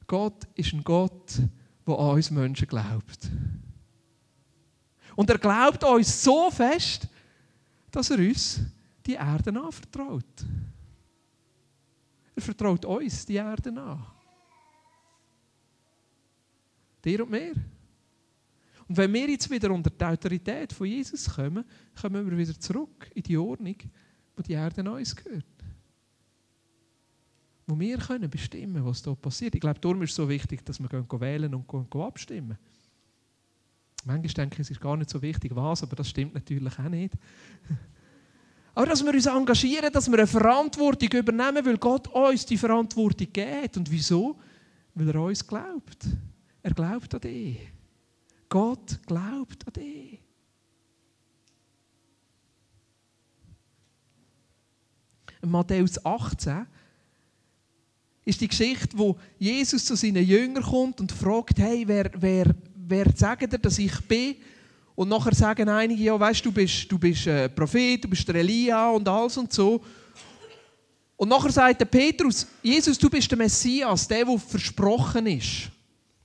Gott 0.08 0.48
ist 0.56 0.74
ein 0.74 0.84
Gott, 0.84 1.34
der 1.86 2.00
an 2.00 2.16
uns 2.16 2.32
Menschen 2.32 2.68
glaubt. 2.68 3.30
Und 5.16 5.30
er 5.30 5.38
glaubt 5.38 5.84
uns 5.84 6.24
so 6.24 6.50
fest, 6.50 7.08
dass 7.92 8.10
er 8.10 8.18
uns 8.18 8.62
die 9.06 9.14
Erde 9.14 9.50
anvertraut. 9.50 10.46
Er 12.36 12.42
vertraut 12.42 12.84
uns 12.86 13.26
die 13.26 13.36
Erde 13.36 13.70
an. 13.70 14.06
Dir 17.04 17.24
und 17.24 17.32
mir. 17.32 17.54
Und 18.88 18.98
wenn 18.98 19.14
wir 19.14 19.30
jetzt 19.30 19.50
wieder 19.50 19.72
unter 19.72 19.90
die 19.90 20.04
Autorität 20.04 20.74
von 20.74 20.88
Jesus 20.88 21.30
kommen, 21.30 21.64
kommen 22.00 22.30
wir 22.30 22.38
wieder 22.38 22.60
zurück 22.60 23.10
in 23.14 23.24
die 23.24 23.38
Ordnung, 23.38 23.76
wo 24.36 24.42
die 24.42 24.54
Erde 24.54 24.90
uns 24.90 25.16
gehört. 25.16 25.46
Wo 27.66 27.80
wir 27.80 27.98
können 27.98 28.30
bestimmen, 28.30 28.84
was 28.84 29.04
hier 29.04 29.16
passiert. 29.16 29.56
Ich 29.56 29.62
glaube, 29.62 29.80
darum 29.80 30.02
ist 30.02 30.12
es 30.12 30.16
so 30.16 30.28
wichtig, 30.28 30.66
dass 30.66 30.80
wir 30.80 30.90
wählen 30.90 31.54
und 31.54 31.96
abstimmen. 31.96 32.58
Manchmal 34.06 34.34
denke 34.34 34.56
ich, 34.56 34.60
es 34.60 34.72
ist 34.72 34.82
gar 34.82 34.98
nicht 34.98 35.10
so 35.10 35.22
wichtig, 35.22 35.56
was, 35.56 35.84
aber 35.84 35.96
das 35.96 36.10
stimmt 36.10 36.34
natürlich 36.34 36.78
auch 36.78 36.90
nicht. 36.90 37.14
Aber 38.76 38.88
dass 38.88 39.06
wir 39.06 39.14
uns 39.14 39.28
engagieren, 39.28 39.94
dass 39.94 40.10
wir 40.10 40.18
eine 40.18 40.26
Verantwortung 40.26 41.10
übernehmen, 41.10 41.64
weil 41.64 41.78
Gott 41.78 42.08
uns 42.08 42.44
die 42.44 42.58
Verantwortung 42.58 43.28
gibt. 43.32 43.78
Und 43.78 43.92
wieso? 43.92 44.36
Weil 44.96 45.10
er 45.10 45.22
uns 45.22 45.46
glaubt. 45.46 46.08
Er 46.64 46.74
glaubt 46.74 47.14
an 47.14 47.22
dich. 47.22 47.60
Gott 48.50 49.00
glaubt 49.06 49.68
an 49.68 49.74
dich. 49.74 50.20
In 55.44 55.52
Matthäus 55.52 56.04
18 56.04 56.66
ist 58.26 58.40
die 58.40 58.48
Geschichte, 58.48 58.98
wo 58.98 59.18
Jesus 59.38 59.86
zu 59.86 59.96
seinen 59.96 60.26
Jüngern 60.26 60.64
kommt 60.64 61.02
und 61.02 61.12
fragt, 61.12 61.60
hey, 61.60 61.88
wer, 61.88 62.10
wer, 62.16 62.56
wer 62.88 63.06
sagt 63.16 63.52
dir, 63.54 63.58
dass 63.58 63.78
ich 63.80 64.00
bin? 64.02 64.36
Und 64.96 65.10
nachher 65.10 65.34
sagen 65.34 65.70
einige, 65.70 66.04
ja, 66.04 66.20
weißt 66.20 66.46
du, 66.46 66.52
bist, 66.52 66.92
du 66.92 66.98
bist 67.00 67.26
äh, 67.26 67.50
Prophet, 67.50 68.04
du 68.04 68.08
bist 68.08 68.28
der 68.28 68.36
Elia 68.36 68.92
und 68.92 69.08
alles 69.08 69.38
und 69.38 69.52
so. 69.52 69.84
Und 71.16 71.30
nachher 71.30 71.52
sagt 71.52 71.80
der 71.80 71.86
Petrus, 71.86 72.46
Jesus, 72.62 72.98
du 72.98 73.10
bist 73.10 73.30
der 73.30 73.38
Messias, 73.38 74.08
der, 74.08 74.26
der 74.26 74.38
versprochen 74.38 75.26
ist. 75.28 75.72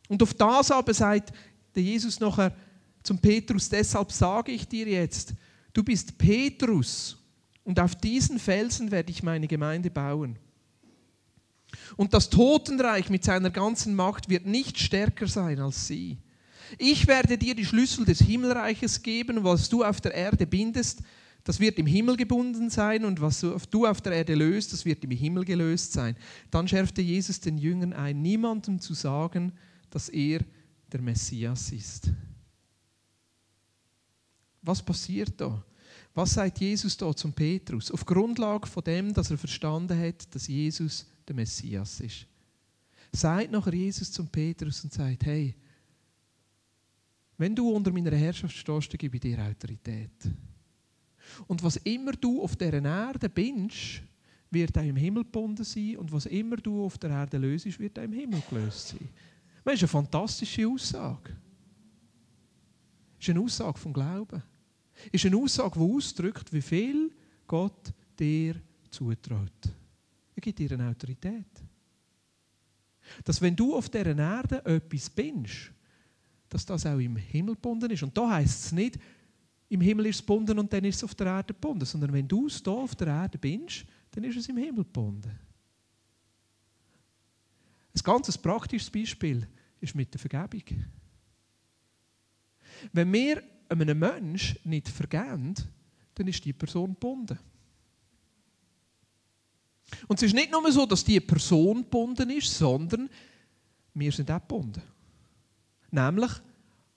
Und 0.08 0.22
auf 0.22 0.34
das 0.34 0.70
aber 0.70 0.92
sagt 0.92 1.32
der 1.74 1.82
Jesus 1.82 2.18
nachher 2.20 2.54
zum 3.02 3.18
Petrus, 3.18 3.68
deshalb 3.68 4.12
sage 4.12 4.52
ich 4.52 4.66
dir 4.66 4.86
jetzt, 4.86 5.32
du 5.72 5.82
bist 5.82 6.18
Petrus 6.18 7.16
und 7.64 7.78
auf 7.78 7.94
diesen 7.94 8.38
Felsen 8.38 8.90
werde 8.90 9.10
ich 9.10 9.22
meine 9.22 9.46
Gemeinde 9.46 9.90
bauen. 9.90 10.38
Und 11.96 12.12
das 12.14 12.28
Totenreich 12.30 13.10
mit 13.10 13.24
seiner 13.24 13.50
ganzen 13.50 13.94
Macht 13.94 14.28
wird 14.28 14.46
nicht 14.46 14.78
stärker 14.78 15.26
sein 15.26 15.60
als 15.60 15.86
sie. 15.86 16.18
Ich 16.76 17.06
werde 17.06 17.38
dir 17.38 17.54
die 17.54 17.64
Schlüssel 17.64 18.04
des 18.04 18.20
Himmelreiches 18.20 19.02
geben, 19.02 19.44
was 19.44 19.68
du 19.68 19.84
auf 19.84 20.00
der 20.00 20.14
Erde 20.14 20.46
bindest, 20.46 21.02
das 21.44 21.60
wird 21.60 21.78
im 21.78 21.86
Himmel 21.86 22.16
gebunden 22.16 22.68
sein 22.68 23.06
und 23.06 23.22
was 23.22 23.40
du 23.40 23.86
auf 23.86 24.00
der 24.02 24.12
Erde 24.12 24.34
löst, 24.34 24.72
das 24.74 24.84
wird 24.84 25.02
im 25.04 25.12
Himmel 25.12 25.46
gelöst 25.46 25.92
sein. 25.92 26.14
Dann 26.50 26.68
schärfte 26.68 27.00
Jesus 27.00 27.40
den 27.40 27.56
Jüngern 27.56 27.94
ein, 27.94 28.20
niemandem 28.20 28.80
zu 28.80 28.92
sagen, 28.92 29.52
dass 29.88 30.10
er 30.10 30.40
der 30.92 31.00
Messias 31.00 31.72
ist. 31.72 32.10
Was 34.60 34.82
passiert 34.82 35.40
da? 35.40 35.64
Was 36.14 36.34
sagt 36.34 36.60
Jesus 36.60 36.96
da 36.96 37.14
zum 37.14 37.32
Petrus? 37.32 37.90
Auf 37.90 38.04
Grundlage 38.04 38.66
von 38.66 38.84
dem, 38.84 39.14
dass 39.14 39.30
er 39.30 39.38
verstanden 39.38 39.98
hat, 39.98 40.34
dass 40.34 40.48
Jesus 40.48 41.06
der 41.26 41.34
Messias 41.34 42.00
ist. 42.00 42.26
Sagt 43.12 43.52
nachher 43.52 43.72
Jesus 43.72 44.12
zum 44.12 44.28
Petrus 44.28 44.84
und 44.84 44.92
sagt, 44.92 45.24
hey, 45.24 45.54
wenn 47.38 47.54
du 47.54 47.70
unter 47.70 47.92
meiner 47.92 48.14
Herrschaft 48.14 48.56
stehst, 48.56 48.92
dann 48.92 48.98
gebe 48.98 49.16
ich 49.16 49.20
dir 49.20 49.38
Autorität. 49.38 50.10
Und 51.46 51.62
was 51.62 51.76
immer 51.76 52.12
du 52.12 52.42
auf 52.42 52.56
dieser 52.56 52.82
Erde 52.82 53.28
bist, 53.28 54.02
wird 54.50 54.76
auch 54.76 54.82
im 54.82 54.96
Himmel 54.96 55.24
gebunden 55.24 55.64
sein. 55.64 55.96
Und 55.96 56.10
was 56.10 56.26
immer 56.26 56.56
du 56.56 56.84
auf 56.84 56.98
der 56.98 57.10
Erde 57.10 57.38
löst, 57.38 57.78
wird 57.78 57.98
auch 57.98 58.02
im 58.02 58.12
Himmel 58.12 58.42
gelöst 58.48 58.88
sein. 58.88 59.08
Das 59.64 59.74
ist 59.74 59.82
eine 59.82 59.88
fantastische 59.88 60.66
Aussage. 60.66 61.36
Das 63.18 63.28
ist 63.28 63.30
eine 63.30 63.40
Aussage 63.40 63.78
vom 63.78 63.92
Glauben. 63.92 64.42
Das 64.94 65.08
ist 65.12 65.26
eine 65.26 65.36
Aussage, 65.36 65.78
die 65.78 65.92
ausdrückt, 65.92 66.52
wie 66.52 66.62
viel 66.62 67.12
Gott 67.46 67.92
dir 68.18 68.60
zutraut. 68.90 69.68
Er 70.34 70.40
gibt 70.40 70.58
dir 70.58 70.72
eine 70.72 70.88
Autorität. 70.88 71.46
Dass 73.24 73.40
wenn 73.40 73.54
du 73.54 73.76
auf 73.76 73.88
dieser 73.88 74.16
Erde 74.16 74.64
etwas 74.64 75.10
bist, 75.10 75.72
dass 76.48 76.64
das 76.64 76.86
auch 76.86 76.98
im 76.98 77.16
Himmel 77.16 77.54
gebunden 77.54 77.90
ist. 77.90 78.02
Und 78.02 78.16
da 78.16 78.30
heißt 78.30 78.66
es 78.66 78.72
nicht, 78.72 78.98
im 79.68 79.80
Himmel 79.80 80.06
ist 80.06 80.16
es 80.16 80.22
gebunden 80.22 80.58
und 80.58 80.72
dann 80.72 80.84
ist 80.84 80.96
es 80.96 81.04
auf 81.04 81.14
der 81.14 81.26
Erde 81.26 81.52
gebunden, 81.52 81.84
sondern 81.84 82.12
wenn 82.12 82.26
du 82.26 82.46
es 82.46 82.62
hier 82.62 82.72
auf 82.72 82.94
der 82.94 83.08
Erde 83.08 83.38
bist, 83.38 83.84
dann 84.10 84.24
ist 84.24 84.36
es 84.36 84.48
im 84.48 84.56
Himmel 84.56 84.84
gebunden. 84.84 85.38
Ein 87.94 88.02
ganz 88.02 88.38
praktisches 88.38 88.90
Beispiel 88.90 89.46
ist 89.80 89.94
mit 89.94 90.12
der 90.12 90.20
Vergebung. 90.20 90.84
Wenn 92.92 93.12
wir 93.12 93.42
einem 93.68 93.98
Menschen 93.98 94.58
nicht 94.64 94.88
vergeben, 94.88 95.54
dann 96.14 96.28
ist 96.28 96.44
die 96.44 96.52
Person 96.52 96.94
gebunden. 96.94 97.38
Und 100.06 100.16
es 100.18 100.24
ist 100.24 100.34
nicht 100.34 100.50
nur 100.50 100.70
so, 100.70 100.86
dass 100.86 101.04
die 101.04 101.20
Person 101.20 101.78
gebunden 101.78 102.30
ist, 102.30 102.56
sondern 102.56 103.08
wir 103.94 104.12
sind 104.12 104.30
auch 104.30 104.40
gebunden. 104.40 104.82
Nämlich 105.90 106.30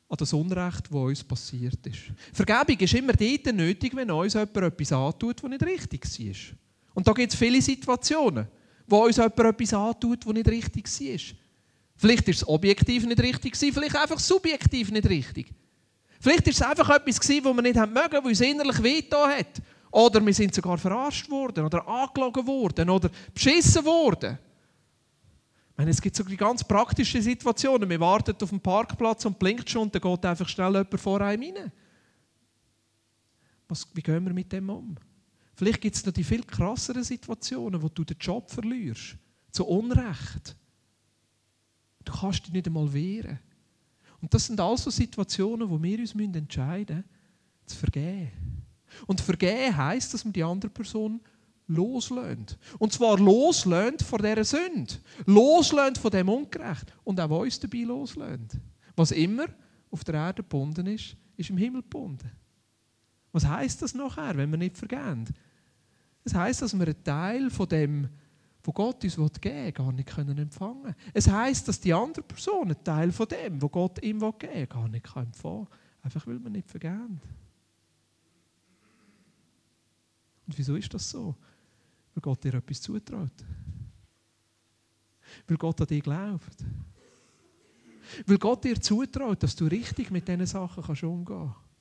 an 0.10 0.18
das 0.18 0.34
Unrecht, 0.34 0.88
das 0.88 0.96
uns 0.96 1.24
passiert 1.24 1.86
ist. 1.88 2.00
Vergebung 2.34 2.78
ist 2.78 2.94
immer 2.94 3.14
dort 3.14 3.56
nötig, 3.56 3.96
wenn 3.96 4.12
uns 4.12 4.34
jemand 4.34 4.58
etwas 4.58 4.92
antut, 4.92 5.42
was 5.42 5.50
nicht 5.50 5.64
richtig 5.64 6.04
war. 6.04 6.58
Und 6.94 7.08
da 7.08 7.14
gibt 7.14 7.32
es 7.32 7.40
viele 7.40 7.62
Situationen, 7.62 8.48
wo 8.88 9.06
uns 9.06 9.16
jemand 9.16 9.40
etwas 9.40 9.74
antut, 9.74 10.26
was 10.26 10.34
nicht 10.34 10.50
richtig 10.50 10.88
war. 10.88 11.38
Vielleicht 11.96 12.28
ist 12.28 12.38
es 12.38 12.48
objektiv 12.48 13.06
nicht 13.06 13.22
richtig, 13.22 13.56
vielleicht 13.56 13.96
einfach 13.96 14.20
subjektiv 14.20 14.92
nicht 14.92 15.08
richtig. 15.08 15.54
Vielleicht 16.20 16.48
ist 16.48 16.56
es 16.56 16.62
einfach 16.62 16.90
etwas, 16.90 17.16
das 17.20 17.30
wir 17.30 17.62
nicht 17.62 17.76
mögen, 17.76 17.96
weil 17.96 18.26
uns 18.26 18.42
innerlich 18.42 18.84
wehgetan 18.84 19.32
hat. 19.32 19.62
Oder 19.92 20.26
wir 20.26 20.34
sind 20.34 20.54
sogar 20.54 20.78
verarscht 20.78 21.30
worden 21.30 21.66
oder 21.66 21.88
angelogen 21.88 22.46
worden 22.46 22.90
oder 22.90 23.10
beschissen 23.34 23.86
worden 23.86 24.38
meine, 25.82 25.92
es 25.92 26.02
gibt 26.02 26.16
so 26.16 26.24
ganz 26.24 26.64
praktische 26.64 27.20
Situationen. 27.22 27.90
Wir 27.90 28.00
warten 28.00 28.36
auf 28.40 28.50
dem 28.50 28.60
Parkplatz 28.60 29.26
und 29.26 29.40
blinkt 29.40 29.68
schon 29.68 29.84
und 29.84 29.96
dann 29.96 30.02
geht 30.02 30.26
einfach 30.26 30.48
schnell 30.48 30.74
jemand 30.74 31.00
vor 31.00 31.20
einem 31.22 31.42
rein. 31.42 31.72
Was, 33.68 33.88
wie 33.94 34.02
gehen 34.02 34.24
wir 34.24 34.34
mit 34.34 34.52
dem 34.52 34.70
um? 34.70 34.96
Vielleicht 35.56 35.82
gibt 35.82 35.96
es 35.96 36.06
noch 36.06 36.14
die 36.14 36.24
viel 36.24 36.44
krasseren 36.44 37.04
Situationen, 37.04 37.82
wo 37.82 37.90
du 37.90 38.04
den 38.04 38.18
Job 38.20 38.52
verlierst. 38.52 39.16
Zu 39.52 39.66
Unrecht. 39.66 40.56
Du 42.06 42.14
kannst 42.14 42.46
dich 42.46 42.54
nicht 42.54 42.68
einmal 42.68 42.94
wehren. 42.94 43.40
Und 44.22 44.32
das 44.34 44.46
sind 44.46 44.60
also 44.60 44.92
Situationen, 44.92 45.68
wo 45.68 45.82
wir 45.82 46.00
uns 46.00 46.14
entscheiden 46.14 46.98
müssen, 46.98 47.10
zu 47.66 47.78
vergeben. 47.78 48.32
Und 49.08 49.20
vergeben 49.20 49.76
heisst, 49.76 50.14
dass 50.14 50.26
wir 50.26 50.32
die 50.32 50.44
andere 50.44 50.70
Person 50.70 51.22
loslöhnt. 51.72 52.58
Und 52.80 52.94
zwar 52.94 53.18
loslöhnt 53.18 54.02
von 54.02 54.22
dieser 54.22 54.44
Sünde. 54.44 54.94
Loslöhnt 55.26 55.98
von 55.98 56.12
dem 56.12 56.30
Ungerecht. 56.30 56.94
Und 57.04 57.20
auch 57.20 57.30
uns 57.30 57.60
dabei 57.60 57.84
loslöhnt. 57.84 58.58
Was 58.96 59.12
immer 59.12 59.46
auf 59.90 60.04
der 60.04 60.16
Erde 60.16 60.44
gebunden 60.44 60.88
ist, 60.88 61.16
ist 61.38 61.50
im 61.50 61.58
Himmel 61.58 61.82
gebunden. 61.82 62.32
Was 63.32 63.46
heißt 63.46 63.82
das 63.82 63.96
nachher, 63.96 64.36
wenn 64.38 64.52
wir 64.52 64.58
nicht 64.58 64.78
vergehen? 64.78 65.26
Das 66.24 66.36
heißt, 66.36 66.62
dass 66.62 66.78
wir 66.78 66.86
einen 66.86 67.04
Teil 67.04 67.50
von 67.50 67.68
dem, 67.68 68.10
wo 68.64 68.72
Gott 68.72 69.04
uns 69.04 69.16
geben 69.16 69.66
will, 69.66 69.72
gar 69.72 69.92
nicht 69.92 70.10
können 70.10 70.38
empfangen 70.38 70.96
Es 71.14 71.28
heißt, 71.28 71.68
dass 71.68 71.80
die 71.80 71.94
andere 71.94 72.24
Person 72.24 72.66
einen 72.66 72.84
Teil 72.84 73.12
von 73.12 73.28
dem, 73.28 73.62
wo 73.62 73.70
Gott 73.70 74.04
ihm 74.04 74.20
geben 74.20 74.42
will, 74.42 74.68
gar 74.68 74.88
nicht 74.88 75.06
empfangen 75.16 75.32
kann. 75.42 75.68
Einfach 76.04 76.28
weil 76.28 76.40
wir 76.40 76.50
nicht 76.50 76.70
vergehen. 76.70 77.22
Und 80.48 80.58
wieso 80.58 80.76
ist 80.76 80.94
das 80.94 81.10
so? 81.10 81.36
Weil 82.14 82.22
Gott 82.22 82.44
dir 82.44 82.54
etwas 82.54 82.82
zutraut. 82.82 83.46
Weil 85.48 85.58
Gott 85.58 85.82
an 85.82 85.88
dich 85.88 86.04
glaubt. 86.04 86.66
Weil 88.26 88.38
Gott 88.38 88.64
dir 88.64 88.80
zutraut, 88.80 89.42
dass 89.42 89.56
du 89.56 89.66
richtig 89.66 90.12
mit 90.12 90.28
diesen 90.28 90.46
Sachen 90.46 90.84
kannst 90.84 91.04
umgehen 91.04 91.26
kannst. 91.26 91.72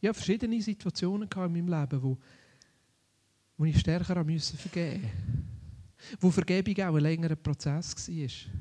Ich 0.00 0.08
hatte 0.08 0.18
verschiedene 0.18 0.62
Situationen 0.62 1.28
in 1.28 1.52
meinem 1.52 1.68
Leben, 1.68 2.02
wo, 2.02 2.16
wo 3.56 3.64
ich 3.64 3.80
stärker 3.80 4.14
vergeben 4.14 4.32
musste. 4.32 5.00
Wo 6.20 6.30
Vergebung 6.30 6.74
auch 6.84 6.94
ein 6.94 7.02
längerer 7.02 7.36
Prozess 7.36 7.94
war. 8.08 8.52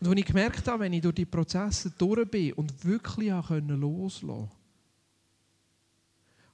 Und 0.00 0.08
als 0.08 0.18
ich 0.18 0.26
gemerkt 0.26 0.66
habe, 0.68 0.84
wenn 0.84 0.92
ich 0.92 1.02
durch 1.02 1.14
die 1.14 1.24
Prozesse 1.24 1.92
durch 1.96 2.28
bin 2.28 2.52
und 2.54 2.84
wirklich 2.84 3.30
loslassen 3.30 4.26
konnte, 4.26 4.56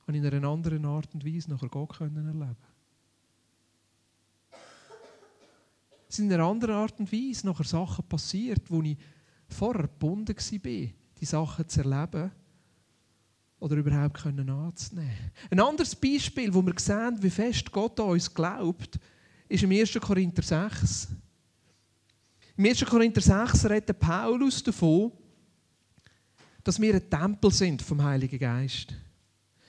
habe 0.06 0.16
ich 0.16 0.22
in 0.22 0.26
einer 0.26 0.48
anderen 0.48 0.84
Art 0.84 1.14
und 1.14 1.24
Weise 1.24 1.50
nachher 1.50 1.68
Gott 1.68 2.00
erleben 2.00 2.56
Es 6.08 6.16
sind 6.16 6.26
in 6.26 6.34
einer 6.34 6.44
anderen 6.44 6.74
Art 6.74 6.98
und 6.98 7.12
Weise 7.12 7.46
nachher 7.46 7.64
Sachen 7.64 8.04
passiert, 8.08 8.68
wo 8.70 8.82
ich 8.82 8.98
vorher 9.48 9.82
gebunden 9.84 10.36
war 10.36 10.92
die 11.20 11.24
Sachen 11.24 11.68
zu 11.68 11.80
erleben 11.82 12.32
oder 13.60 13.76
überhaupt 13.76 14.22
können 14.22 14.48
anzunehmen. 14.48 15.30
Ein 15.50 15.60
anderes 15.60 15.94
Beispiel, 15.94 16.52
wo 16.52 16.64
wir 16.64 16.74
sehen, 16.78 17.22
wie 17.22 17.30
fest 17.30 17.70
Gott 17.70 18.00
an 18.00 18.08
uns 18.08 18.32
glaubt, 18.32 18.98
ist 19.48 19.62
im 19.62 19.70
1. 19.70 19.92
Korinther 20.00 20.42
6. 20.42 21.08
Im 22.56 22.64
1. 22.64 22.84
Korinther 22.84 23.20
6 23.20 23.66
redet 23.66 23.98
Paulus 23.98 24.62
davon, 24.62 25.12
dass 26.64 26.80
wir 26.80 26.94
ein 26.94 27.08
Tempel 27.10 27.50
sind 27.52 27.82
vom 27.82 28.02
Heiligen 28.02 28.38
Geist. 28.38 28.94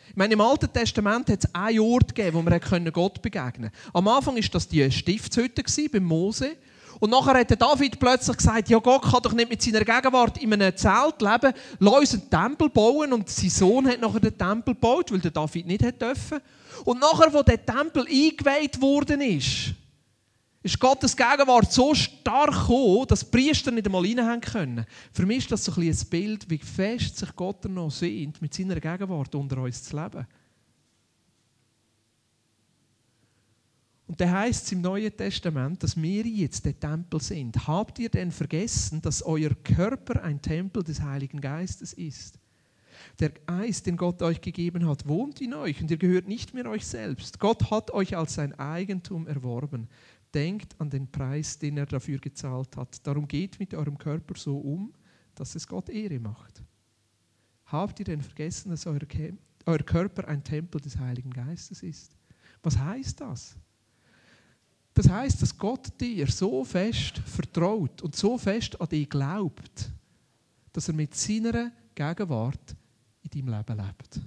Ich 0.09 0.15
meine, 0.17 0.33
im 0.33 0.41
Alten 0.41 0.71
Testament 0.71 1.29
hat 1.29 1.45
es 1.45 1.55
einen 1.55 1.79
Ort 1.79 2.13
gegeben, 2.13 2.35
wo 2.35 2.43
wir 2.43 2.91
Gott 2.91 3.21
begegnen 3.21 3.71
konnten. 3.71 3.71
Am 3.93 4.07
Anfang 4.09 4.35
war 4.35 4.49
das 4.51 4.67
die 4.67 4.91
Stiftshütte 4.91 5.63
bei 5.89 5.99
Mose. 6.01 6.57
Und 7.01 7.09
nachher 7.09 7.39
hat 7.39 7.59
David 7.59 7.99
plötzlich 7.99 8.37
gesagt, 8.37 8.69
ja 8.69 8.77
Gott 8.77 9.01
kann 9.01 9.23
doch 9.23 9.33
nicht 9.33 9.49
mit 9.49 9.59
seiner 9.59 9.83
Gegenwart 9.83 10.37
in 10.37 10.53
einem 10.53 10.77
Zelt 10.77 11.19
leben, 11.19 11.51
lass 11.79 11.99
uns 11.99 12.13
einen 12.13 12.29
Tempel 12.29 12.69
bauen. 12.69 13.11
Und 13.11 13.27
sein 13.27 13.49
Sohn 13.49 13.87
hat 13.87 13.99
nachher 13.99 14.19
den 14.19 14.37
Tempel 14.37 14.75
gebaut, 14.75 15.11
weil 15.11 15.19
der 15.19 15.31
David 15.31 15.65
nicht 15.65 15.83
hat 15.83 15.99
dürfen. 15.99 16.39
Und 16.85 16.99
nachher, 16.99 17.33
wo 17.33 17.41
der 17.41 17.65
Tempel 17.65 18.05
eingeweiht 18.05 18.79
worden 18.79 19.19
ist, 19.21 19.73
ist 20.61 20.79
Gottes 20.79 21.17
Gegenwart 21.17 21.71
so 21.71 21.95
stark 21.95 22.51
gekommen, 22.51 23.07
dass 23.07 23.21
die 23.21 23.35
Priester 23.35 23.71
nicht 23.71 23.87
einmal 23.87 24.03
reinhängen 24.03 24.41
können. 24.41 24.85
Für 25.11 25.25
mich 25.25 25.39
ist 25.39 25.51
das 25.51 25.65
so 25.65 25.71
ein, 25.71 25.89
ein 25.89 26.09
Bild, 26.11 26.47
wie 26.51 26.59
fest 26.59 27.17
sich 27.17 27.35
Gott 27.35 27.65
noch 27.65 27.89
sehnt, 27.89 28.39
mit 28.43 28.53
seiner 28.53 28.79
Gegenwart 28.79 29.33
unter 29.33 29.57
uns 29.57 29.81
zu 29.81 29.99
leben. 29.99 30.27
Und 34.11 34.19
da 34.19 34.29
heißt 34.29 34.65
es 34.65 34.71
im 34.73 34.81
Neuen 34.81 35.15
Testament, 35.15 35.81
dass 35.81 35.95
wir 35.95 36.25
jetzt 36.25 36.65
der 36.65 36.77
Tempel 36.77 37.21
sind. 37.21 37.65
Habt 37.65 37.97
ihr 37.97 38.09
denn 38.09 38.29
vergessen, 38.29 39.01
dass 39.01 39.23
euer 39.23 39.51
Körper 39.63 40.21
ein 40.21 40.41
Tempel 40.41 40.83
des 40.83 40.99
Heiligen 40.99 41.39
Geistes 41.39 41.93
ist? 41.93 42.37
Der 43.21 43.29
Geist, 43.29 43.85
den 43.85 43.95
Gott 43.95 44.21
euch 44.21 44.41
gegeben 44.41 44.85
hat, 44.85 45.07
wohnt 45.07 45.39
in 45.39 45.53
euch 45.53 45.79
und 45.79 45.89
ihr 45.89 45.95
gehört 45.95 46.27
nicht 46.27 46.53
mehr 46.53 46.69
euch 46.69 46.85
selbst. 46.85 47.39
Gott 47.39 47.71
hat 47.71 47.91
euch 47.91 48.17
als 48.17 48.33
sein 48.33 48.53
Eigentum 48.59 49.27
erworben. 49.27 49.87
Denkt 50.33 50.75
an 50.79 50.89
den 50.89 51.09
Preis, 51.09 51.57
den 51.57 51.77
er 51.77 51.85
dafür 51.85 52.17
gezahlt 52.17 52.75
hat. 52.75 53.07
Darum 53.07 53.29
geht 53.29 53.61
mit 53.61 53.73
eurem 53.73 53.97
Körper 53.97 54.37
so 54.37 54.57
um, 54.57 54.91
dass 55.35 55.55
es 55.55 55.65
Gott 55.65 55.87
Ehre 55.87 56.19
macht. 56.19 56.61
Habt 57.67 57.99
ihr 57.99 58.05
denn 58.05 58.21
vergessen, 58.21 58.71
dass 58.71 58.85
euer, 58.85 58.99
euer 59.65 59.77
Körper 59.77 60.27
ein 60.27 60.43
Tempel 60.43 60.81
des 60.81 60.97
Heiligen 60.97 61.31
Geistes 61.31 61.81
ist? 61.81 62.17
Was 62.61 62.77
heißt 62.77 63.21
das? 63.21 63.55
Das 64.93 65.09
heißt, 65.09 65.41
dass 65.41 65.57
Gott 65.57 65.99
dir 65.99 66.27
so 66.27 66.63
fest 66.65 67.19
vertraut 67.25 68.01
und 68.01 68.15
so 68.15 68.37
fest 68.37 68.79
an 68.79 68.89
dich 68.89 69.09
glaubt, 69.09 69.89
dass 70.73 70.87
er 70.87 70.93
mit 70.93 71.15
seiner 71.15 71.71
Gegenwart 71.95 72.75
in 73.23 73.29
deinem 73.29 73.57
Leben 73.57 73.77
lebt. 73.77 74.21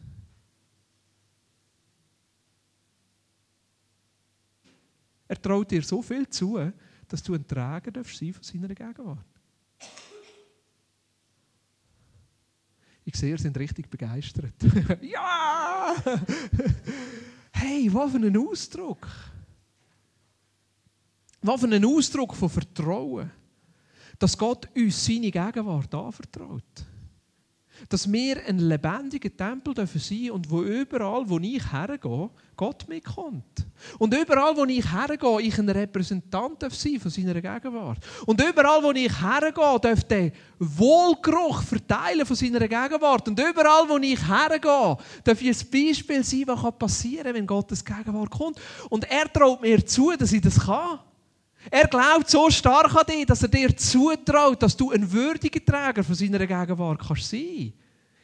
Er 5.26 5.40
traut 5.40 5.70
dir 5.70 5.82
so 5.82 6.00
viel 6.00 6.28
zu, 6.28 6.72
dass 7.08 7.22
du 7.22 7.34
ein 7.34 7.46
Träger 7.46 7.90
darfst 7.90 8.18
sein 8.18 8.32
von 8.32 8.42
seiner 8.42 8.68
Gegenwart. 8.68 9.26
Ich 13.04 13.16
sehe, 13.16 13.30
ihr 13.30 13.38
sind 13.38 13.56
richtig 13.58 13.90
begeistert. 13.90 14.54
ja! 15.02 15.94
Hey, 17.52 17.92
was 17.92 18.12
für 18.12 18.16
ein 18.18 18.36
Ausdruck! 18.36 19.06
Was 21.46 21.60
für 21.60 21.66
ein 21.66 21.84
Ausdruck 21.84 22.34
von 22.34 22.48
Vertrauen, 22.48 23.30
dass 24.18 24.38
Gott 24.38 24.66
uns 24.74 25.04
seine 25.04 25.30
Gegenwart 25.30 25.94
anvertraut. 25.94 26.62
Dass 27.90 28.10
wir 28.10 28.42
ein 28.46 28.60
lebendiger 28.60 29.36
Tempel 29.36 29.74
sein 29.76 29.86
dürfen 29.86 30.30
und 30.30 30.50
wo 30.50 30.62
überall, 30.62 31.28
wo 31.28 31.38
ich 31.38 31.70
hergehe, 31.70 32.30
Gott 32.56 32.88
mitkommt. 32.88 33.66
Und 33.98 34.14
überall, 34.14 34.56
wo 34.56 34.64
ich 34.64 34.90
hergehe, 34.90 35.42
ich 35.42 35.58
ein 35.58 35.68
Repräsentant 35.68 36.64
sein 36.72 36.98
von 36.98 37.10
seiner 37.10 37.34
Gegenwart. 37.34 37.98
Und 38.24 38.40
überall, 38.40 38.82
wo 38.82 38.92
ich 38.92 39.12
hergehe, 39.20 39.80
darf 39.82 40.02
der 40.04 40.32
Wohlgeruch 40.58 41.62
verteilen 41.62 42.24
von 42.24 42.36
seiner 42.36 42.60
Gegenwart. 42.60 43.28
Und 43.28 43.38
überall, 43.38 43.86
wo 43.86 43.98
ich 43.98 44.26
hergehe, 44.26 44.96
darf 45.24 45.42
ich 45.42 45.48
ein 45.48 45.70
Beispiel 45.70 46.24
sein, 46.24 46.44
was 46.46 46.78
passieren 46.78 47.24
kann, 47.24 47.34
wenn 47.34 47.46
Gottes 47.46 47.84
Gegenwart 47.84 48.30
kommt. 48.30 48.58
Und 48.88 49.04
er 49.10 49.30
traut 49.30 49.60
mir 49.60 49.84
zu, 49.84 50.12
dass 50.16 50.32
ich 50.32 50.40
das 50.40 50.58
kann. 50.58 51.00
Er 51.70 51.86
glaubt 51.88 52.28
so 52.28 52.50
stark 52.50 52.94
an 52.94 53.06
dich, 53.06 53.26
dass 53.26 53.42
er 53.42 53.48
dir 53.48 53.76
zutraut, 53.76 54.62
dass 54.62 54.76
du 54.76 54.90
ein 54.90 55.10
würdiger 55.10 55.64
Träger 55.64 56.04
von 56.04 56.14
seiner 56.14 56.46
Gegenwart 56.46 57.00
kannst 57.06 57.30
sein. 57.30 57.72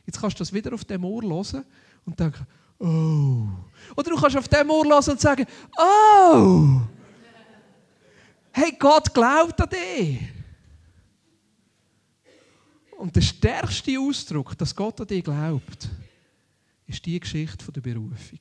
Jetzt 0.07 0.21
kannst 0.21 0.39
du 0.39 0.43
das 0.43 0.53
wieder 0.53 0.75
auf 0.75 0.85
dem 0.85 1.05
Ohr 1.05 1.23
hören 1.23 1.65
und 2.05 2.19
denken, 2.19 2.47
oh. 2.79 3.47
Oder 3.97 4.11
du 4.11 4.17
kannst 4.17 4.37
auf 4.37 4.49
dem 4.49 4.71
Ohr 4.71 4.85
hören 4.85 5.11
und 5.11 5.21
sagen, 5.21 5.47
oh. 5.79 6.81
Hey, 8.53 8.73
Gott 8.79 9.13
glaubt 9.15 9.61
an 9.61 9.69
dich. 9.69 10.21
Und 12.99 13.17
der 13.17 13.23
stärkste 13.23 13.99
Ausdruck, 13.99 14.59
dass 14.59 14.75
Gott 14.77 15.01
an 15.01 15.07
dich 15.07 15.25
glaubt, 15.25 15.89
ist 16.87 17.07
die 17.07 17.19
Geschichte 17.19 17.73
der 17.73 17.81
Berufung. 17.81 18.41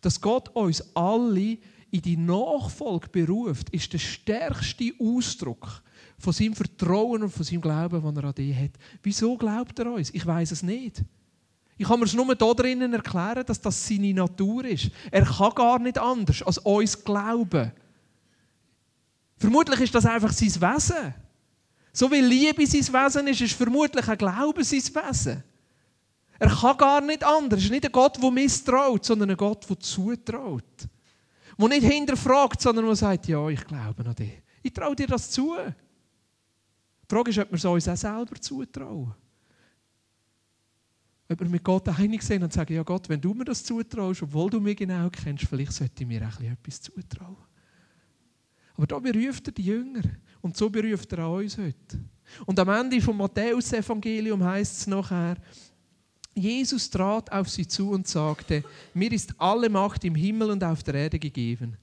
Dass 0.00 0.20
Gott 0.20 0.50
uns 0.50 0.94
alle 0.94 1.58
in 1.90 2.02
die 2.02 2.16
Nachfolge 2.16 3.08
beruft, 3.08 3.70
ist 3.70 3.92
der 3.92 3.98
stärkste 3.98 4.92
Ausdruck 5.00 5.82
von 6.18 6.32
seinem 6.32 6.54
Vertrauen 6.54 7.22
und 7.22 7.30
von 7.30 7.44
seinem 7.44 7.60
Glauben, 7.60 8.02
den 8.02 8.16
er 8.16 8.24
an 8.24 8.34
dich 8.34 8.56
hat. 8.56 8.72
Wieso 9.02 9.36
glaubt 9.36 9.78
er 9.78 9.92
uns? 9.92 10.10
Ich 10.12 10.24
weiß 10.24 10.52
es 10.52 10.62
nicht. 10.62 11.02
Ich 11.78 11.88
kann 11.88 11.98
mir 11.98 12.04
es 12.04 12.14
nur 12.14 12.34
da 12.34 12.52
drinnen 12.52 12.92
erklären, 12.92 13.44
dass 13.46 13.60
das 13.60 13.88
seine 13.88 14.12
Natur 14.12 14.66
ist. 14.66 14.90
Er 15.10 15.24
kann 15.24 15.54
gar 15.54 15.78
nicht 15.78 15.98
anders 15.98 16.42
als 16.42 16.58
uns 16.58 17.02
glauben. 17.02 17.72
Vermutlich 19.38 19.80
ist 19.80 19.94
das 19.94 20.04
einfach 20.04 20.32
sein 20.32 20.48
Wesen. 20.48 21.14
So 21.92 22.10
wie 22.12 22.20
Liebe 22.20 22.66
sein 22.66 22.82
Wesen 22.82 23.26
ist, 23.28 23.40
ist 23.40 23.54
vermutlich 23.54 24.06
ein 24.06 24.18
Glaube 24.18 24.62
sein 24.62 24.82
Wesen. 24.82 25.42
Er 26.38 26.50
kann 26.50 26.76
gar 26.76 27.00
nicht 27.00 27.24
anders. 27.24 27.60
Er 27.60 27.64
ist 27.64 27.70
nicht 27.70 27.86
ein 27.86 27.92
Gott, 27.92 28.22
der 28.22 28.30
misstraut, 28.30 29.04
sondern 29.04 29.30
ein 29.30 29.36
Gott, 29.36 29.68
der 29.68 29.80
zutraut. 29.80 30.88
Der 31.60 31.68
nicht 31.68 31.86
hinterfragt, 31.86 32.60
sondern 32.60 32.86
der 32.86 32.96
sagt, 32.96 33.28
ja, 33.28 33.48
ich 33.48 33.64
glaube 33.66 34.04
an 34.06 34.14
dich. 34.14 34.42
Ich 34.62 34.72
traue 34.72 34.96
dir 34.96 35.06
das 35.06 35.30
zu. 35.30 35.54
Die 37.02 37.14
Frage 37.14 37.30
ist, 37.30 37.38
ob 37.38 37.50
wir 37.50 37.56
es 37.56 37.64
uns 37.64 37.88
auch 37.88 37.96
selber 37.96 38.40
zutrauen. 38.40 39.14
Ob 41.28 41.40
wir 41.40 41.48
mit 41.48 41.62
Gott 41.62 41.88
einig 41.88 42.22
sind 42.22 42.42
und 42.42 42.52
sagen, 42.52 42.74
ja 42.74 42.82
Gott, 42.82 43.08
wenn 43.08 43.20
du 43.20 43.34
mir 43.34 43.44
das 43.44 43.62
zutraust, 43.62 44.22
obwohl 44.22 44.50
du 44.50 44.60
mich 44.60 44.76
genau 44.76 45.08
kennst, 45.10 45.44
vielleicht 45.44 45.72
sollte 45.72 46.02
ich 46.02 46.08
mir 46.08 46.26
auch 46.26 46.40
etwas 46.40 46.80
zutrauen. 46.80 47.36
Aber 48.74 48.86
da 48.86 48.98
beruft 48.98 49.46
er 49.48 49.52
die 49.52 49.62
Jünger. 49.62 50.02
Und 50.40 50.56
so 50.56 50.70
beruft 50.70 51.12
er 51.12 51.26
auch 51.26 51.36
uns 51.36 51.58
heute. 51.58 52.00
Und 52.46 52.58
am 52.58 52.68
Ende 52.70 53.00
vom 53.00 53.18
Matthäus-Evangelium 53.18 54.42
heißt 54.42 54.78
es 54.78 54.86
nachher, 54.86 55.36
Jesus 56.40 56.90
trat 56.90 57.30
auf 57.32 57.48
sie 57.48 57.66
zu 57.66 57.90
und 57.90 58.08
sagte, 58.08 58.64
mir 58.94 59.12
ist 59.12 59.34
alle 59.38 59.68
Macht 59.68 60.04
im 60.04 60.14
Himmel 60.14 60.50
und 60.50 60.64
auf 60.64 60.82
der 60.82 60.94
Erde 60.94 61.18
gegeben. 61.18 61.76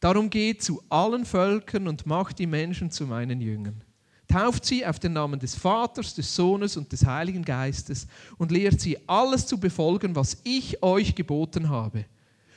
Darum 0.00 0.30
geht 0.30 0.62
zu 0.62 0.82
allen 0.88 1.24
Völkern 1.24 1.86
und 1.86 2.06
macht 2.06 2.38
die 2.38 2.46
Menschen 2.46 2.90
zu 2.90 3.06
meinen 3.06 3.40
Jüngern. 3.40 3.82
Tauft 4.26 4.64
sie 4.64 4.86
auf 4.86 4.98
den 4.98 5.12
Namen 5.12 5.40
des 5.40 5.54
Vaters, 5.54 6.14
des 6.14 6.34
Sohnes 6.34 6.76
und 6.76 6.90
des 6.92 7.04
Heiligen 7.04 7.44
Geistes 7.44 8.06
und 8.38 8.52
lehrt 8.52 8.80
sie 8.80 8.96
alles 9.08 9.46
zu 9.46 9.58
befolgen, 9.58 10.14
was 10.14 10.38
ich 10.44 10.82
euch 10.82 11.14
geboten 11.14 11.68
habe. 11.68 12.04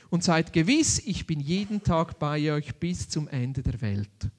Und 0.08 0.22
seid 0.22 0.52
gewiss, 0.52 1.00
ich 1.04 1.26
bin 1.26 1.40
jeden 1.40 1.82
Tag 1.82 2.18
bei 2.18 2.52
euch 2.52 2.74
bis 2.76 3.08
zum 3.08 3.26
Ende 3.28 3.62
der 3.62 3.80
Welt. 3.80 4.30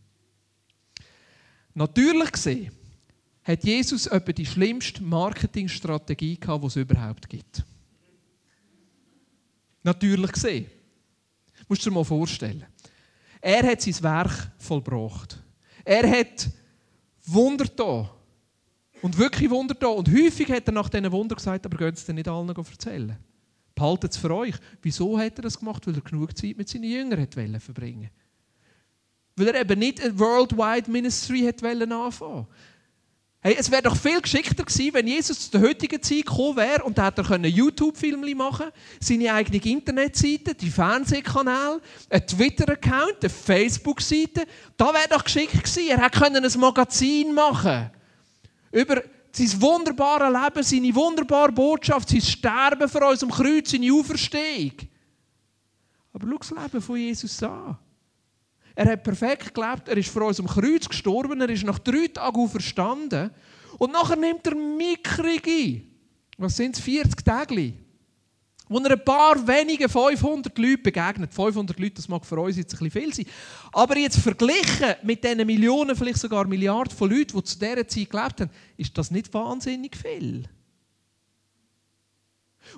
Natürlich 1.74 2.32
gesehen 2.32 2.72
hat 3.46 3.64
Jesus 3.64 4.08
etwa 4.08 4.32
die 4.32 4.46
schlimmste 4.46 5.04
Marketingstrategie 5.04 6.40
gehabt, 6.40 6.64
die 6.64 6.68
es 6.68 6.76
überhaupt 6.76 7.30
gibt. 7.30 7.64
Natürlich 9.84 10.32
gesehen. 10.32 10.66
Musst 11.68 11.86
du 11.86 11.90
dir 11.90 11.96
mal 11.96 12.04
vorstellen. 12.04 12.66
Er 13.40 13.64
hat 13.64 13.82
sein 13.82 14.02
Werk 14.02 14.52
vollbracht. 14.58 15.40
Er 15.84 16.10
hat 16.10 16.50
Wunder 17.28 17.66
da. 17.66 18.12
Und 19.04 19.18
wirklich 19.20 19.50
Wunder 19.52 19.76
da. 19.76 19.88
Und 19.88 20.10
häufig 20.10 20.50
hat 20.52 20.68
er 20.68 20.74
nach 20.74 20.90
diesen 20.90 21.12
Wunder 21.12 21.36
gesagt, 21.36 21.68
aber 21.68 21.78
geht 21.78 21.96
es 21.96 22.08
nicht 22.08 22.28
allen 22.28 22.50
erzählen. 22.50 23.16
Behaltet 23.76 24.14
es 24.14 24.18
für 24.18 24.34
euch. 24.36 24.56
Wieso 24.82 25.20
hat 25.20 25.38
er 25.38 25.44
das 25.44 25.60
gemacht? 25.60 25.86
Weil 25.86 25.94
er 25.96 26.02
genug 26.02 26.36
Zeit 26.36 26.58
mit 26.58 26.68
seinen 26.68 26.86
Jüngern 26.86 27.28
verbringen 27.60 28.10
Weil 29.36 29.50
er 29.50 29.62
eben 29.62 29.78
nicht 29.78 30.02
ein 30.02 30.18
Worldwide 30.18 30.90
Ministry 30.90 31.42
hat 31.42 31.64
anfangen 31.64 32.48
Hey, 33.46 33.58
es 33.60 33.70
wäre 33.70 33.84
doch 33.84 33.96
viel 33.96 34.20
geschickter 34.20 34.64
gewesen, 34.64 34.96
wenn 34.96 35.06
Jesus 35.06 35.40
zu 35.42 35.52
der 35.52 35.70
heutigen 35.70 36.02
Zeit 36.02 36.26
gekommen 36.26 36.58
wäre 36.58 36.84
und 36.84 36.98
er 36.98 37.06
hätte 37.06 37.48
YouTube-Filme 37.48 38.34
machen 38.34 38.72
seine 39.00 39.32
eigene 39.32 39.64
Internetseite, 39.64 40.56
die 40.56 40.72
Fernsehkanäle, 40.72 41.80
einen 42.10 42.26
Twitter-Account, 42.26 43.18
eine 43.22 43.30
Facebook-Seite. 43.30 44.48
Da 44.76 44.92
wäre 44.92 45.10
doch 45.12 45.24
geschickt 45.24 45.54
gewesen. 45.54 45.90
Er 45.90 46.04
hätte 46.04 46.26
ein 46.26 46.60
Magazin 46.60 47.36
machen 47.36 47.92
über 48.72 49.04
sein 49.32 49.62
wunderbares 49.62 50.34
Leben, 50.34 50.64
seine 50.64 50.96
wunderbare 50.96 51.52
Botschaft, 51.52 52.10
sein 52.10 52.22
Sterben 52.22 52.90
für 52.90 53.06
uns 53.06 53.22
am 53.22 53.30
Kreuz, 53.30 53.70
seine 53.70 53.94
Auferstehung. 53.94 54.72
Aber 56.14 56.28
schau 56.28 56.38
das 56.40 56.50
Leben 56.50 56.82
von 56.82 56.98
Jesus 56.98 57.44
an. 57.44 57.78
Er 58.76 58.92
hat 58.92 59.04
perfekt 59.04 59.54
gelebt, 59.54 59.88
er 59.88 59.98
ist 59.98 60.10
für 60.10 60.24
uns 60.24 60.40
am 60.40 60.48
Kreuz 60.48 60.88
gestorben, 60.88 61.40
er 61.40 61.50
ist 61.50 61.64
nach 61.64 61.80
drei 61.80 62.08
Tagen 62.08 62.38
auferstanden. 62.38 63.32
Und 63.78 63.94
nachher 63.94 64.18
nimmt 64.18 64.46
er 64.46 64.56
mickrige, 64.56 65.82
was 66.38 66.58
sind 66.58 66.76
es, 66.76 66.82
40 66.84 67.24
Tage, 67.24 67.74
wo 68.68 68.80
er 68.80 68.92
ein 68.92 69.06
paar 69.06 69.48
wenige 69.48 69.88
500 69.88 70.58
Leute 70.58 70.78
begegnet. 70.80 71.34
500 71.34 71.80
Leute, 71.80 71.96
das 71.96 72.10
mag 72.10 72.26
für 72.26 72.40
uns 72.40 72.58
jetzt 72.58 72.74
ein 72.74 72.80
bisschen 72.80 73.02
viel 73.02 73.14
sein. 73.14 73.26
Aber 73.72 73.98
jetzt 73.98 74.20
verglichen 74.20 74.96
mit 75.04 75.24
diesen 75.24 75.46
Millionen, 75.46 75.96
vielleicht 75.96 76.20
sogar 76.20 76.46
Milliarden 76.46 76.96
von 76.96 77.10
Leuten, 77.10 77.38
die 77.38 77.44
zu 77.44 77.60
dieser 77.60 77.88
Zeit 77.88 78.10
gelebt 78.10 78.42
haben, 78.42 78.50
ist 78.76 78.98
das 78.98 79.12
nicht 79.12 79.34
wahnsinnig 79.34 79.96
viel. 79.96 80.50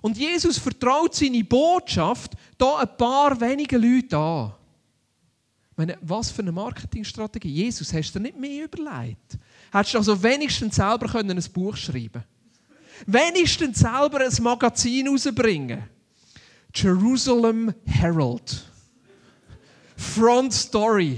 Und 0.01 0.17
Jesus 0.17 0.57
vertraut 0.57 1.15
seine 1.15 1.43
Botschaft 1.43 2.33
da 2.57 2.77
ein 2.77 2.97
paar 2.97 3.39
wenige 3.39 3.77
Leute 3.77 4.17
an 4.17 4.53
meine, 5.77 5.97
was 6.01 6.31
für 6.31 6.41
eine 6.41 6.51
Marketingstrategie. 6.51 7.49
Jesus, 7.49 7.93
hast 7.93 8.11
du 8.11 8.19
dir 8.19 8.23
nicht 8.23 8.37
mehr 8.37 8.65
überlegt? 8.65 9.37
Hättest 9.71 9.93
du 9.93 9.97
also 9.99 10.23
wenigstens 10.23 10.75
selber 10.75 11.13
ein 11.15 11.43
Buch 11.53 11.77
schreiben 11.77 12.11
können? 12.11 12.25
Wenigstens 13.05 13.79
selber 13.79 14.21
ein 14.21 14.43
Magazin 14.43 15.07
rausbringen 15.07 15.83
Jerusalem 16.73 17.73
Herald. 17.85 18.63
Front 19.95 20.53
Story. 20.53 21.17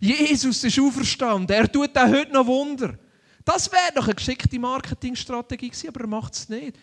Jesus 0.00 0.62
ist 0.64 0.78
auferstanden. 0.78 1.56
Er 1.56 1.70
tut 1.70 1.96
auch 1.96 2.08
heute 2.08 2.32
noch 2.32 2.46
Wunder. 2.46 2.98
Das 3.44 3.70
wäre 3.72 3.92
doch 3.94 4.04
eine 4.04 4.14
geschickte 4.14 4.58
Marketingstrategie 4.58 5.70
gewesen, 5.70 5.88
aber 5.88 6.00
er 6.02 6.06
macht 6.06 6.34
es 6.34 6.48
nicht. 6.48 6.76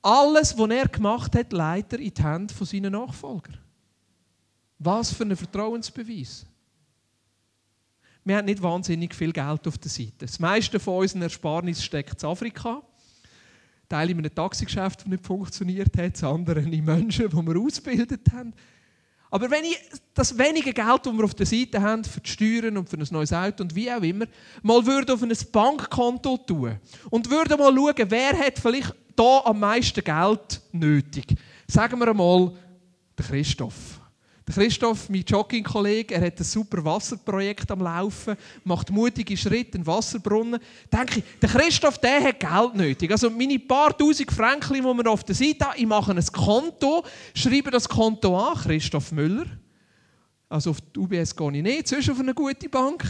Alles, 0.00 0.56
was 0.56 0.70
er 0.70 0.88
gemacht 0.88 1.34
hat, 1.34 1.52
leitet 1.52 1.94
er 1.94 1.98
in 2.00 2.14
die 2.14 2.22
Hände 2.22 2.54
seiner 2.64 2.90
Nachfolger. 2.90 3.52
Was 4.78 5.12
für 5.12 5.24
ein 5.24 5.36
Vertrauensbeweis. 5.36 6.46
Wir 8.28 8.36
haben 8.36 8.44
nicht 8.44 8.62
wahnsinnig 8.62 9.14
viel 9.14 9.32
Geld 9.32 9.66
auf 9.66 9.78
der 9.78 9.90
Seite. 9.90 10.12
Das 10.18 10.38
meiste 10.38 10.78
von 10.78 10.98
unseren 10.98 11.22
Ersparnis 11.22 11.82
steckt 11.82 12.22
in 12.22 12.28
Afrika. 12.28 12.82
Teil 13.88 14.10
in 14.10 14.18
einem 14.18 14.34
Taxigeschäft, 14.34 15.00
das 15.00 15.06
nicht 15.06 15.24
funktioniert 15.24 15.96
hat, 15.96 16.12
das 16.12 16.22
andere 16.22 16.60
in 16.60 16.84
Menschen, 16.84 17.30
die 17.30 17.34
wir 17.34 17.58
ausgebildet 17.58 18.20
haben. 18.30 18.52
Aber 19.30 19.50
wenn 19.50 19.64
ich 19.64 19.78
das 20.12 20.36
wenige 20.36 20.74
Geld, 20.74 21.06
das 21.06 21.12
wir 21.14 21.24
auf 21.24 21.32
der 21.32 21.46
Seite 21.46 21.80
haben, 21.80 22.04
für 22.04 22.20
die 22.20 22.28
Steuern 22.28 22.76
und 22.76 22.90
für 22.90 22.98
ein 22.98 23.06
neues 23.10 23.32
Auto 23.32 23.62
und 23.62 23.74
wie 23.74 23.90
auch 23.90 24.02
immer, 24.02 24.26
mal 24.62 24.84
würde 24.84 25.14
auf 25.14 25.22
ein 25.22 25.32
Bankkonto 25.50 26.36
tun 26.36 26.78
und 27.08 27.30
würde 27.30 27.56
mal 27.56 27.74
schauen, 27.74 28.10
wer 28.10 28.38
hat 28.38 28.58
vielleicht 28.58 28.94
da 29.16 29.40
am 29.46 29.58
meisten 29.58 30.04
Geld 30.04 30.60
nötig. 30.72 31.34
Sagen 31.66 31.98
wir 31.98 32.08
einmal, 32.08 32.52
der 33.16 33.24
Christoph. 33.24 33.97
Christoph, 34.52 35.08
mein 35.08 35.22
Jogging-Kollege, 35.22 36.14
er 36.14 36.26
hat 36.26 36.38
ein 36.38 36.44
super 36.44 36.84
Wasserprojekt 36.84 37.70
am 37.70 37.80
Laufen, 37.80 38.36
macht 38.64 38.90
mutige 38.90 39.36
Schritte, 39.36 39.76
einen 39.76 39.86
Wasserbrunnen. 39.86 40.60
Denke 40.92 41.18
ich, 41.20 41.24
der 41.40 41.48
Christoph, 41.48 41.98
der 41.98 42.22
hat 42.24 42.40
Geld 42.40 42.74
nötig. 42.74 43.10
Also 43.10 43.30
meine 43.30 43.58
paar 43.58 43.96
tausend 43.96 44.32
Franken, 44.32 44.74
die 44.74 44.82
wir 44.82 45.10
auf 45.10 45.24
der 45.24 45.34
Seite 45.34 45.66
haben, 45.66 45.74
ich 45.76 45.86
mache 45.86 46.12
ein 46.12 46.26
Konto, 46.32 47.04
schreibe 47.34 47.70
das 47.70 47.88
Konto 47.88 48.36
an, 48.38 48.56
Christoph 48.56 49.12
Müller. 49.12 49.46
Also 50.48 50.70
auf 50.70 50.80
die 50.80 50.98
UBS 50.98 51.36
gehe 51.36 51.56
ich 51.56 51.62
nicht, 51.62 51.88
sonst 51.88 52.08
auf 52.10 52.18
eine 52.18 52.32
gute 52.32 52.68
Bank. 52.68 53.04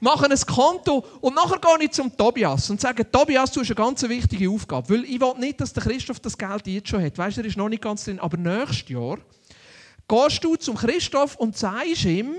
Mache 0.00 0.30
ein 0.30 0.40
Konto 0.46 1.04
und 1.20 1.34
nachher 1.34 1.58
gehe 1.58 1.84
ich 1.84 1.90
zum 1.90 2.16
Tobias 2.16 2.70
und 2.70 2.80
sage, 2.80 3.10
Tobias, 3.10 3.52
du 3.52 3.60
hast 3.60 3.68
eine 3.68 3.74
ganz 3.74 4.02
wichtige 4.08 4.48
Aufgabe. 4.48 4.88
Weil 4.88 5.04
ich 5.04 5.20
will 5.20 5.34
nicht, 5.38 5.60
dass 5.60 5.74
der 5.74 5.82
Christoph 5.82 6.20
das 6.20 6.38
Geld 6.38 6.66
jetzt 6.66 6.88
schon 6.88 7.02
hat. 7.02 7.18
Weißt 7.18 7.36
du, 7.36 7.42
er 7.42 7.46
ist 7.46 7.58
noch 7.58 7.68
nicht 7.68 7.82
ganz 7.82 8.04
drin, 8.04 8.18
aber 8.18 8.38
nächstes 8.38 8.88
Jahr 8.88 9.18
gehst 10.10 10.42
du 10.42 10.56
zum 10.56 10.76
Christoph 10.76 11.36
und 11.36 11.56
sagst 11.56 12.04
ihm, 12.04 12.34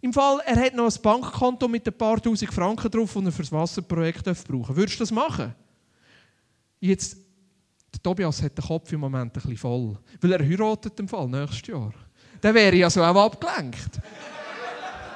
im 0.00 0.12
Fall, 0.12 0.40
er 0.46 0.56
hat 0.56 0.74
noch 0.74 0.84
ein 0.84 1.02
Bankkonto 1.02 1.66
mit 1.66 1.86
ein 1.86 1.96
paar 1.96 2.22
tausend 2.22 2.52
Franken 2.52 2.90
drauf, 2.90 3.16
und 3.16 3.26
er 3.26 3.32
für 3.32 3.42
das 3.42 3.50
Wasserprojekt 3.50 4.24
brauchen 4.46 4.76
Würdest 4.76 5.00
du 5.00 5.02
das 5.02 5.10
machen? 5.10 5.54
Jetzt, 6.78 7.16
der 7.92 8.02
Tobias 8.02 8.40
hat 8.42 8.56
den 8.56 8.64
Kopf 8.64 8.92
im 8.92 9.00
Moment 9.00 9.30
ein 9.30 9.40
bisschen 9.40 9.56
voll, 9.56 9.98
weil 10.20 10.32
er 10.32 10.46
heiratet 10.46 11.00
im 11.00 11.08
Fall 11.08 11.26
nächstes 11.26 11.66
Jahr. 11.66 11.92
Dann 12.40 12.54
wäre 12.54 12.76
ich 12.76 12.84
also 12.84 13.02
auch 13.02 13.24
abgelenkt. 13.24 14.00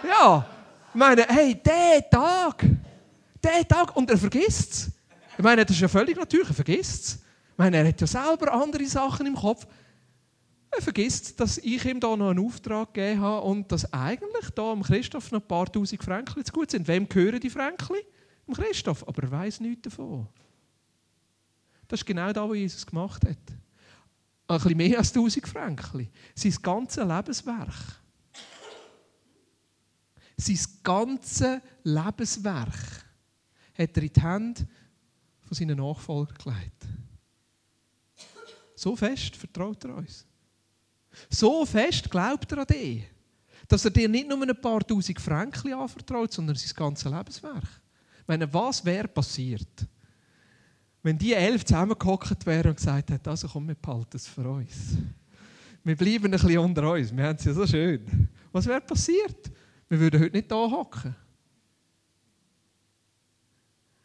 ja, 0.08 0.46
ich 0.88 0.98
meine, 0.98 1.24
hey, 1.28 1.54
der 1.54 2.10
Tag, 2.10 2.66
der 3.44 3.68
Tag, 3.68 3.94
und 3.96 4.10
er 4.10 4.18
vergisst 4.18 4.72
es. 4.72 4.90
Ich 5.38 5.44
meine, 5.44 5.64
das 5.64 5.76
ist 5.76 5.82
ja 5.82 5.88
völlig 5.88 6.16
natürlich, 6.16 6.48
er 6.48 6.54
vergisst 6.54 7.04
es. 7.04 7.14
Ich 7.14 7.58
meine, 7.58 7.76
er 7.76 7.86
hat 7.86 8.00
ja 8.00 8.06
selber 8.06 8.52
andere 8.52 8.84
Sachen 8.86 9.26
im 9.26 9.36
Kopf. 9.36 9.64
Er 10.74 10.82
vergisst, 10.82 11.38
dass 11.38 11.58
ich 11.58 11.84
ihm 11.84 12.00
da 12.00 12.16
noch 12.16 12.30
einen 12.30 12.44
Auftrag 12.44 12.94
gegeben 12.94 13.20
habe 13.20 13.46
und 13.46 13.70
dass 13.70 13.92
eigentlich 13.92 14.50
da 14.54 14.72
am 14.72 14.82
Christoph 14.82 15.30
noch 15.30 15.42
ein 15.42 15.46
paar 15.46 15.70
tausend 15.70 16.02
Franken 16.02 16.42
zu 16.42 16.52
gut 16.52 16.70
sind. 16.70 16.88
Wem 16.88 17.06
gehören 17.06 17.40
die 17.40 17.50
Franken? 17.50 17.96
Dem 18.46 18.54
Christoph. 18.54 19.06
Aber 19.06 19.22
er 19.22 19.30
weiß 19.30 19.60
nichts 19.60 19.82
davon. 19.82 20.26
Das 21.86 22.00
ist 22.00 22.06
genau 22.06 22.32
das, 22.32 22.48
was 22.48 22.56
Jesus 22.56 22.86
gemacht 22.86 23.22
hat. 23.22 23.36
Ein 24.48 24.56
bisschen 24.56 24.76
mehr 24.78 24.98
als 24.98 25.12
tausend 25.12 25.46
Franken. 25.46 26.08
Sein 26.34 26.56
ganzes 26.62 27.04
Lebenswerk. 27.04 28.02
Sein 30.38 30.58
ganzes 30.82 31.60
Lebenswerk 31.84 33.04
hat 33.74 33.96
er 33.96 34.02
in 34.02 34.12
die 34.12 34.20
Hände 34.20 34.68
von 35.42 35.54
seinen 35.54 35.76
Nachfolgern 35.76 36.38
gelegt. 36.38 36.86
So 38.74 38.96
fest 38.96 39.36
vertraut 39.36 39.84
er 39.84 39.96
uns. 39.96 40.26
So 41.28 41.64
fest 41.66 42.10
glaubt 42.10 42.50
er 42.52 42.58
an 42.58 42.66
dich, 42.66 43.04
dass 43.68 43.84
er 43.84 43.90
dir 43.90 44.08
nicht 44.08 44.28
nur 44.28 44.42
ein 44.42 44.60
paar 44.60 44.80
tausend 44.80 45.20
Franken 45.20 45.72
anvertraut, 45.72 46.32
sondern 46.32 46.56
sein 46.56 46.74
ganzes 46.74 47.10
Lebenswerk. 47.10 47.64
Meine, 48.26 48.52
was 48.52 48.84
wäre 48.84 49.08
passiert, 49.08 49.86
wenn 51.02 51.18
die 51.18 51.32
elf 51.32 51.64
zusammengehockt 51.64 52.46
wären 52.46 52.70
und 52.70 52.76
gesagt 52.76 53.10
hätten, 53.10 53.28
also 53.28 53.48
komm, 53.48 53.68
wir 53.68 53.74
behalten 53.74 54.16
es 54.16 54.28
für 54.28 54.48
uns. 54.48 54.96
Wir 55.84 55.96
bleiben 55.96 56.26
ein 56.26 56.30
bisschen 56.30 56.58
unter 56.58 56.92
uns, 56.92 57.14
wir 57.14 57.24
haben 57.24 57.36
es 57.36 57.44
ja 57.44 57.52
so 57.52 57.66
schön. 57.66 58.28
Was 58.52 58.66
wäre 58.66 58.80
passiert? 58.80 59.50
Wir 59.88 59.98
würden 59.98 60.20
heute 60.20 60.36
nicht 60.36 60.48
hier 60.48 60.70
hocken. 60.70 61.14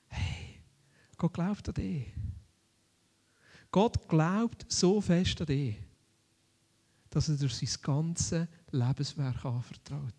Hey, 0.08 0.60
Gott 1.16 1.34
glaubt 1.34 1.68
an 1.68 1.76
dich. 1.76 2.14
Gott 3.70 4.08
glaubt 4.08 4.66
so 4.68 5.00
fest 5.00 5.40
an 5.42 5.48
dich, 5.48 5.76
dass 7.18 7.30
er 7.30 7.36
dir 7.36 7.50
sein 7.50 7.82
ganzes 7.82 8.48
Lebenswerk 8.70 9.44
anvertraut. 9.44 10.14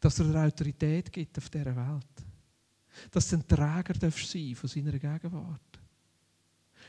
Dass 0.00 0.18
er 0.18 0.24
dir 0.24 0.40
Autorität 0.40 1.12
gibt 1.12 1.38
auf 1.38 1.48
dieser 1.48 1.76
Welt. 1.76 2.26
Dass 3.12 3.28
du 3.28 3.36
ein 3.36 3.46
Träger 3.46 4.10
sein 4.10 4.56
von 4.56 4.68
seiner 4.68 4.98
Gegenwart. 4.98 5.78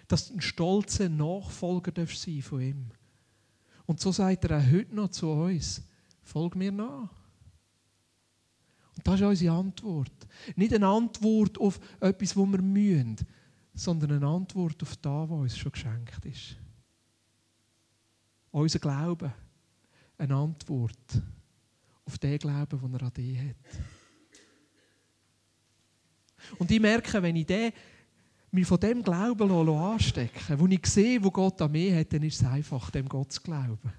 Dass 0.08 0.28
du 0.28 0.34
ein 0.34 0.42
stolzer 0.42 1.08
Nachfolger 1.08 2.08
sein 2.08 2.42
von 2.42 2.62
ihm. 2.62 2.88
Und 3.86 4.00
so 4.00 4.12
sagt 4.12 4.46
er 4.46 4.58
auch 4.58 4.72
heute 4.72 4.96
noch 4.96 5.12
zu 5.12 5.30
uns: 5.30 5.84
Folg 6.24 6.56
mir 6.56 6.72
nach. 6.72 7.12
Und 8.96 9.06
das 9.06 9.22
ist 9.22 9.28
unsere 9.28 9.56
Antwort. 9.56 10.28
Nicht 10.56 10.74
eine 10.74 10.88
Antwort 10.88 11.60
auf 11.60 11.80
etwas, 12.00 12.36
wo 12.36 12.48
wir 12.48 12.62
mühen, 12.64 13.18
sondern 13.76 14.14
eine 14.14 14.28
Antwort 14.28 14.82
auf 14.82 14.98
das, 14.98 15.30
was 15.30 15.42
uns 15.42 15.58
schon 15.60 15.72
geschenkt 15.74 16.26
ist. 16.26 16.56
Unser 18.52 18.80
Glaube, 18.80 19.34
eine 20.18 20.36
Antwort 20.36 21.22
auf 22.06 22.18
den 22.20 22.38
Glauben, 22.38 22.80
den 22.80 22.94
er 22.94 23.04
an 23.04 23.14
dich 23.14 23.40
hat. 23.40 23.56
Und 26.58 26.70
ich 26.72 26.80
merke, 26.80 27.22
wenn 27.22 27.36
ich 27.36 27.46
den, 27.46 27.72
mich 28.52 28.68
von 28.68 28.80
dem 28.80 29.02
Glauben 29.02 29.50
anstecke, 29.70 30.60
wo 30.60 30.68
ich 30.68 30.86
sehe, 30.86 31.24
wo 31.24 31.32
Gott 31.32 31.62
an 31.62 31.72
mir 31.72 31.98
hat, 31.98 32.12
dann 32.14 32.24
ist 32.24 32.42
es 32.42 32.48
einfach, 32.48 32.92
dem 32.92 33.08
Gott 33.08 33.32
zu 33.32 33.42
glauben. 33.42 33.94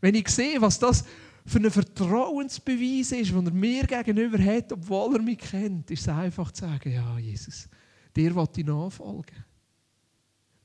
Wenn 0.00 0.14
ich 0.16 0.28
sehe, 0.28 0.60
was 0.60 0.78
das 0.78 1.04
für 1.46 1.58
ein 1.58 1.70
Vertrauensbeweis 1.70 3.12
ist, 3.12 3.30
den 3.30 3.46
er 3.46 3.52
mir 3.52 3.84
gegenüber 3.84 4.38
hat, 4.38 4.72
obwohl 4.72 5.16
er 5.16 5.22
mich 5.22 5.38
kennt, 5.38 5.90
ist 5.90 6.02
es 6.02 6.08
einfach 6.08 6.50
zu 6.50 6.64
sagen, 6.64 6.92
ja, 6.92 7.18
Jesus, 7.18 7.68
dir 8.16 8.34
will 8.34 8.48
ich 8.56 8.64
nachfolgen. 8.64 9.44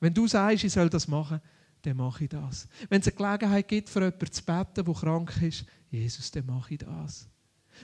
Wenn 0.00 0.14
du 0.14 0.26
sagst, 0.26 0.64
ich 0.64 0.72
soll 0.72 0.88
das 0.88 1.06
machen, 1.06 1.40
dann 1.82 1.96
mache 1.96 2.24
ich 2.24 2.30
das. 2.30 2.68
Wenn 2.88 3.00
es 3.00 3.08
eine 3.08 3.16
Gelegenheit 3.16 3.68
gibt, 3.68 3.88
für 3.88 4.00
jemanden 4.00 4.32
zu 4.32 4.44
beten, 4.44 4.84
der 4.84 4.94
krank 4.94 5.42
ist, 5.42 5.64
Jesus, 5.90 6.30
dann 6.30 6.46
mache 6.46 6.74
ich 6.74 6.78
das. 6.78 7.28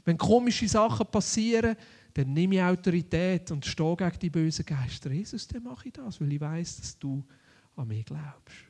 Wenn 0.04 0.18
komische 0.18 0.68
Sachen 0.68 1.06
passieren, 1.06 1.76
dann 2.14 2.32
nehme 2.32 2.56
ich 2.56 2.62
Autorität 2.62 3.50
und 3.50 3.64
stehe 3.64 3.96
gegen 3.96 4.18
die 4.18 4.30
bösen 4.30 4.64
Geister. 4.64 5.10
Jesus, 5.10 5.46
dann 5.48 5.62
mache 5.62 5.88
ich 5.88 5.94
das, 5.94 6.20
weil 6.20 6.32
ich 6.32 6.40
weiß, 6.40 6.76
dass 6.76 6.98
du 6.98 7.24
an 7.76 7.88
mich 7.88 8.04
glaubst. 8.04 8.65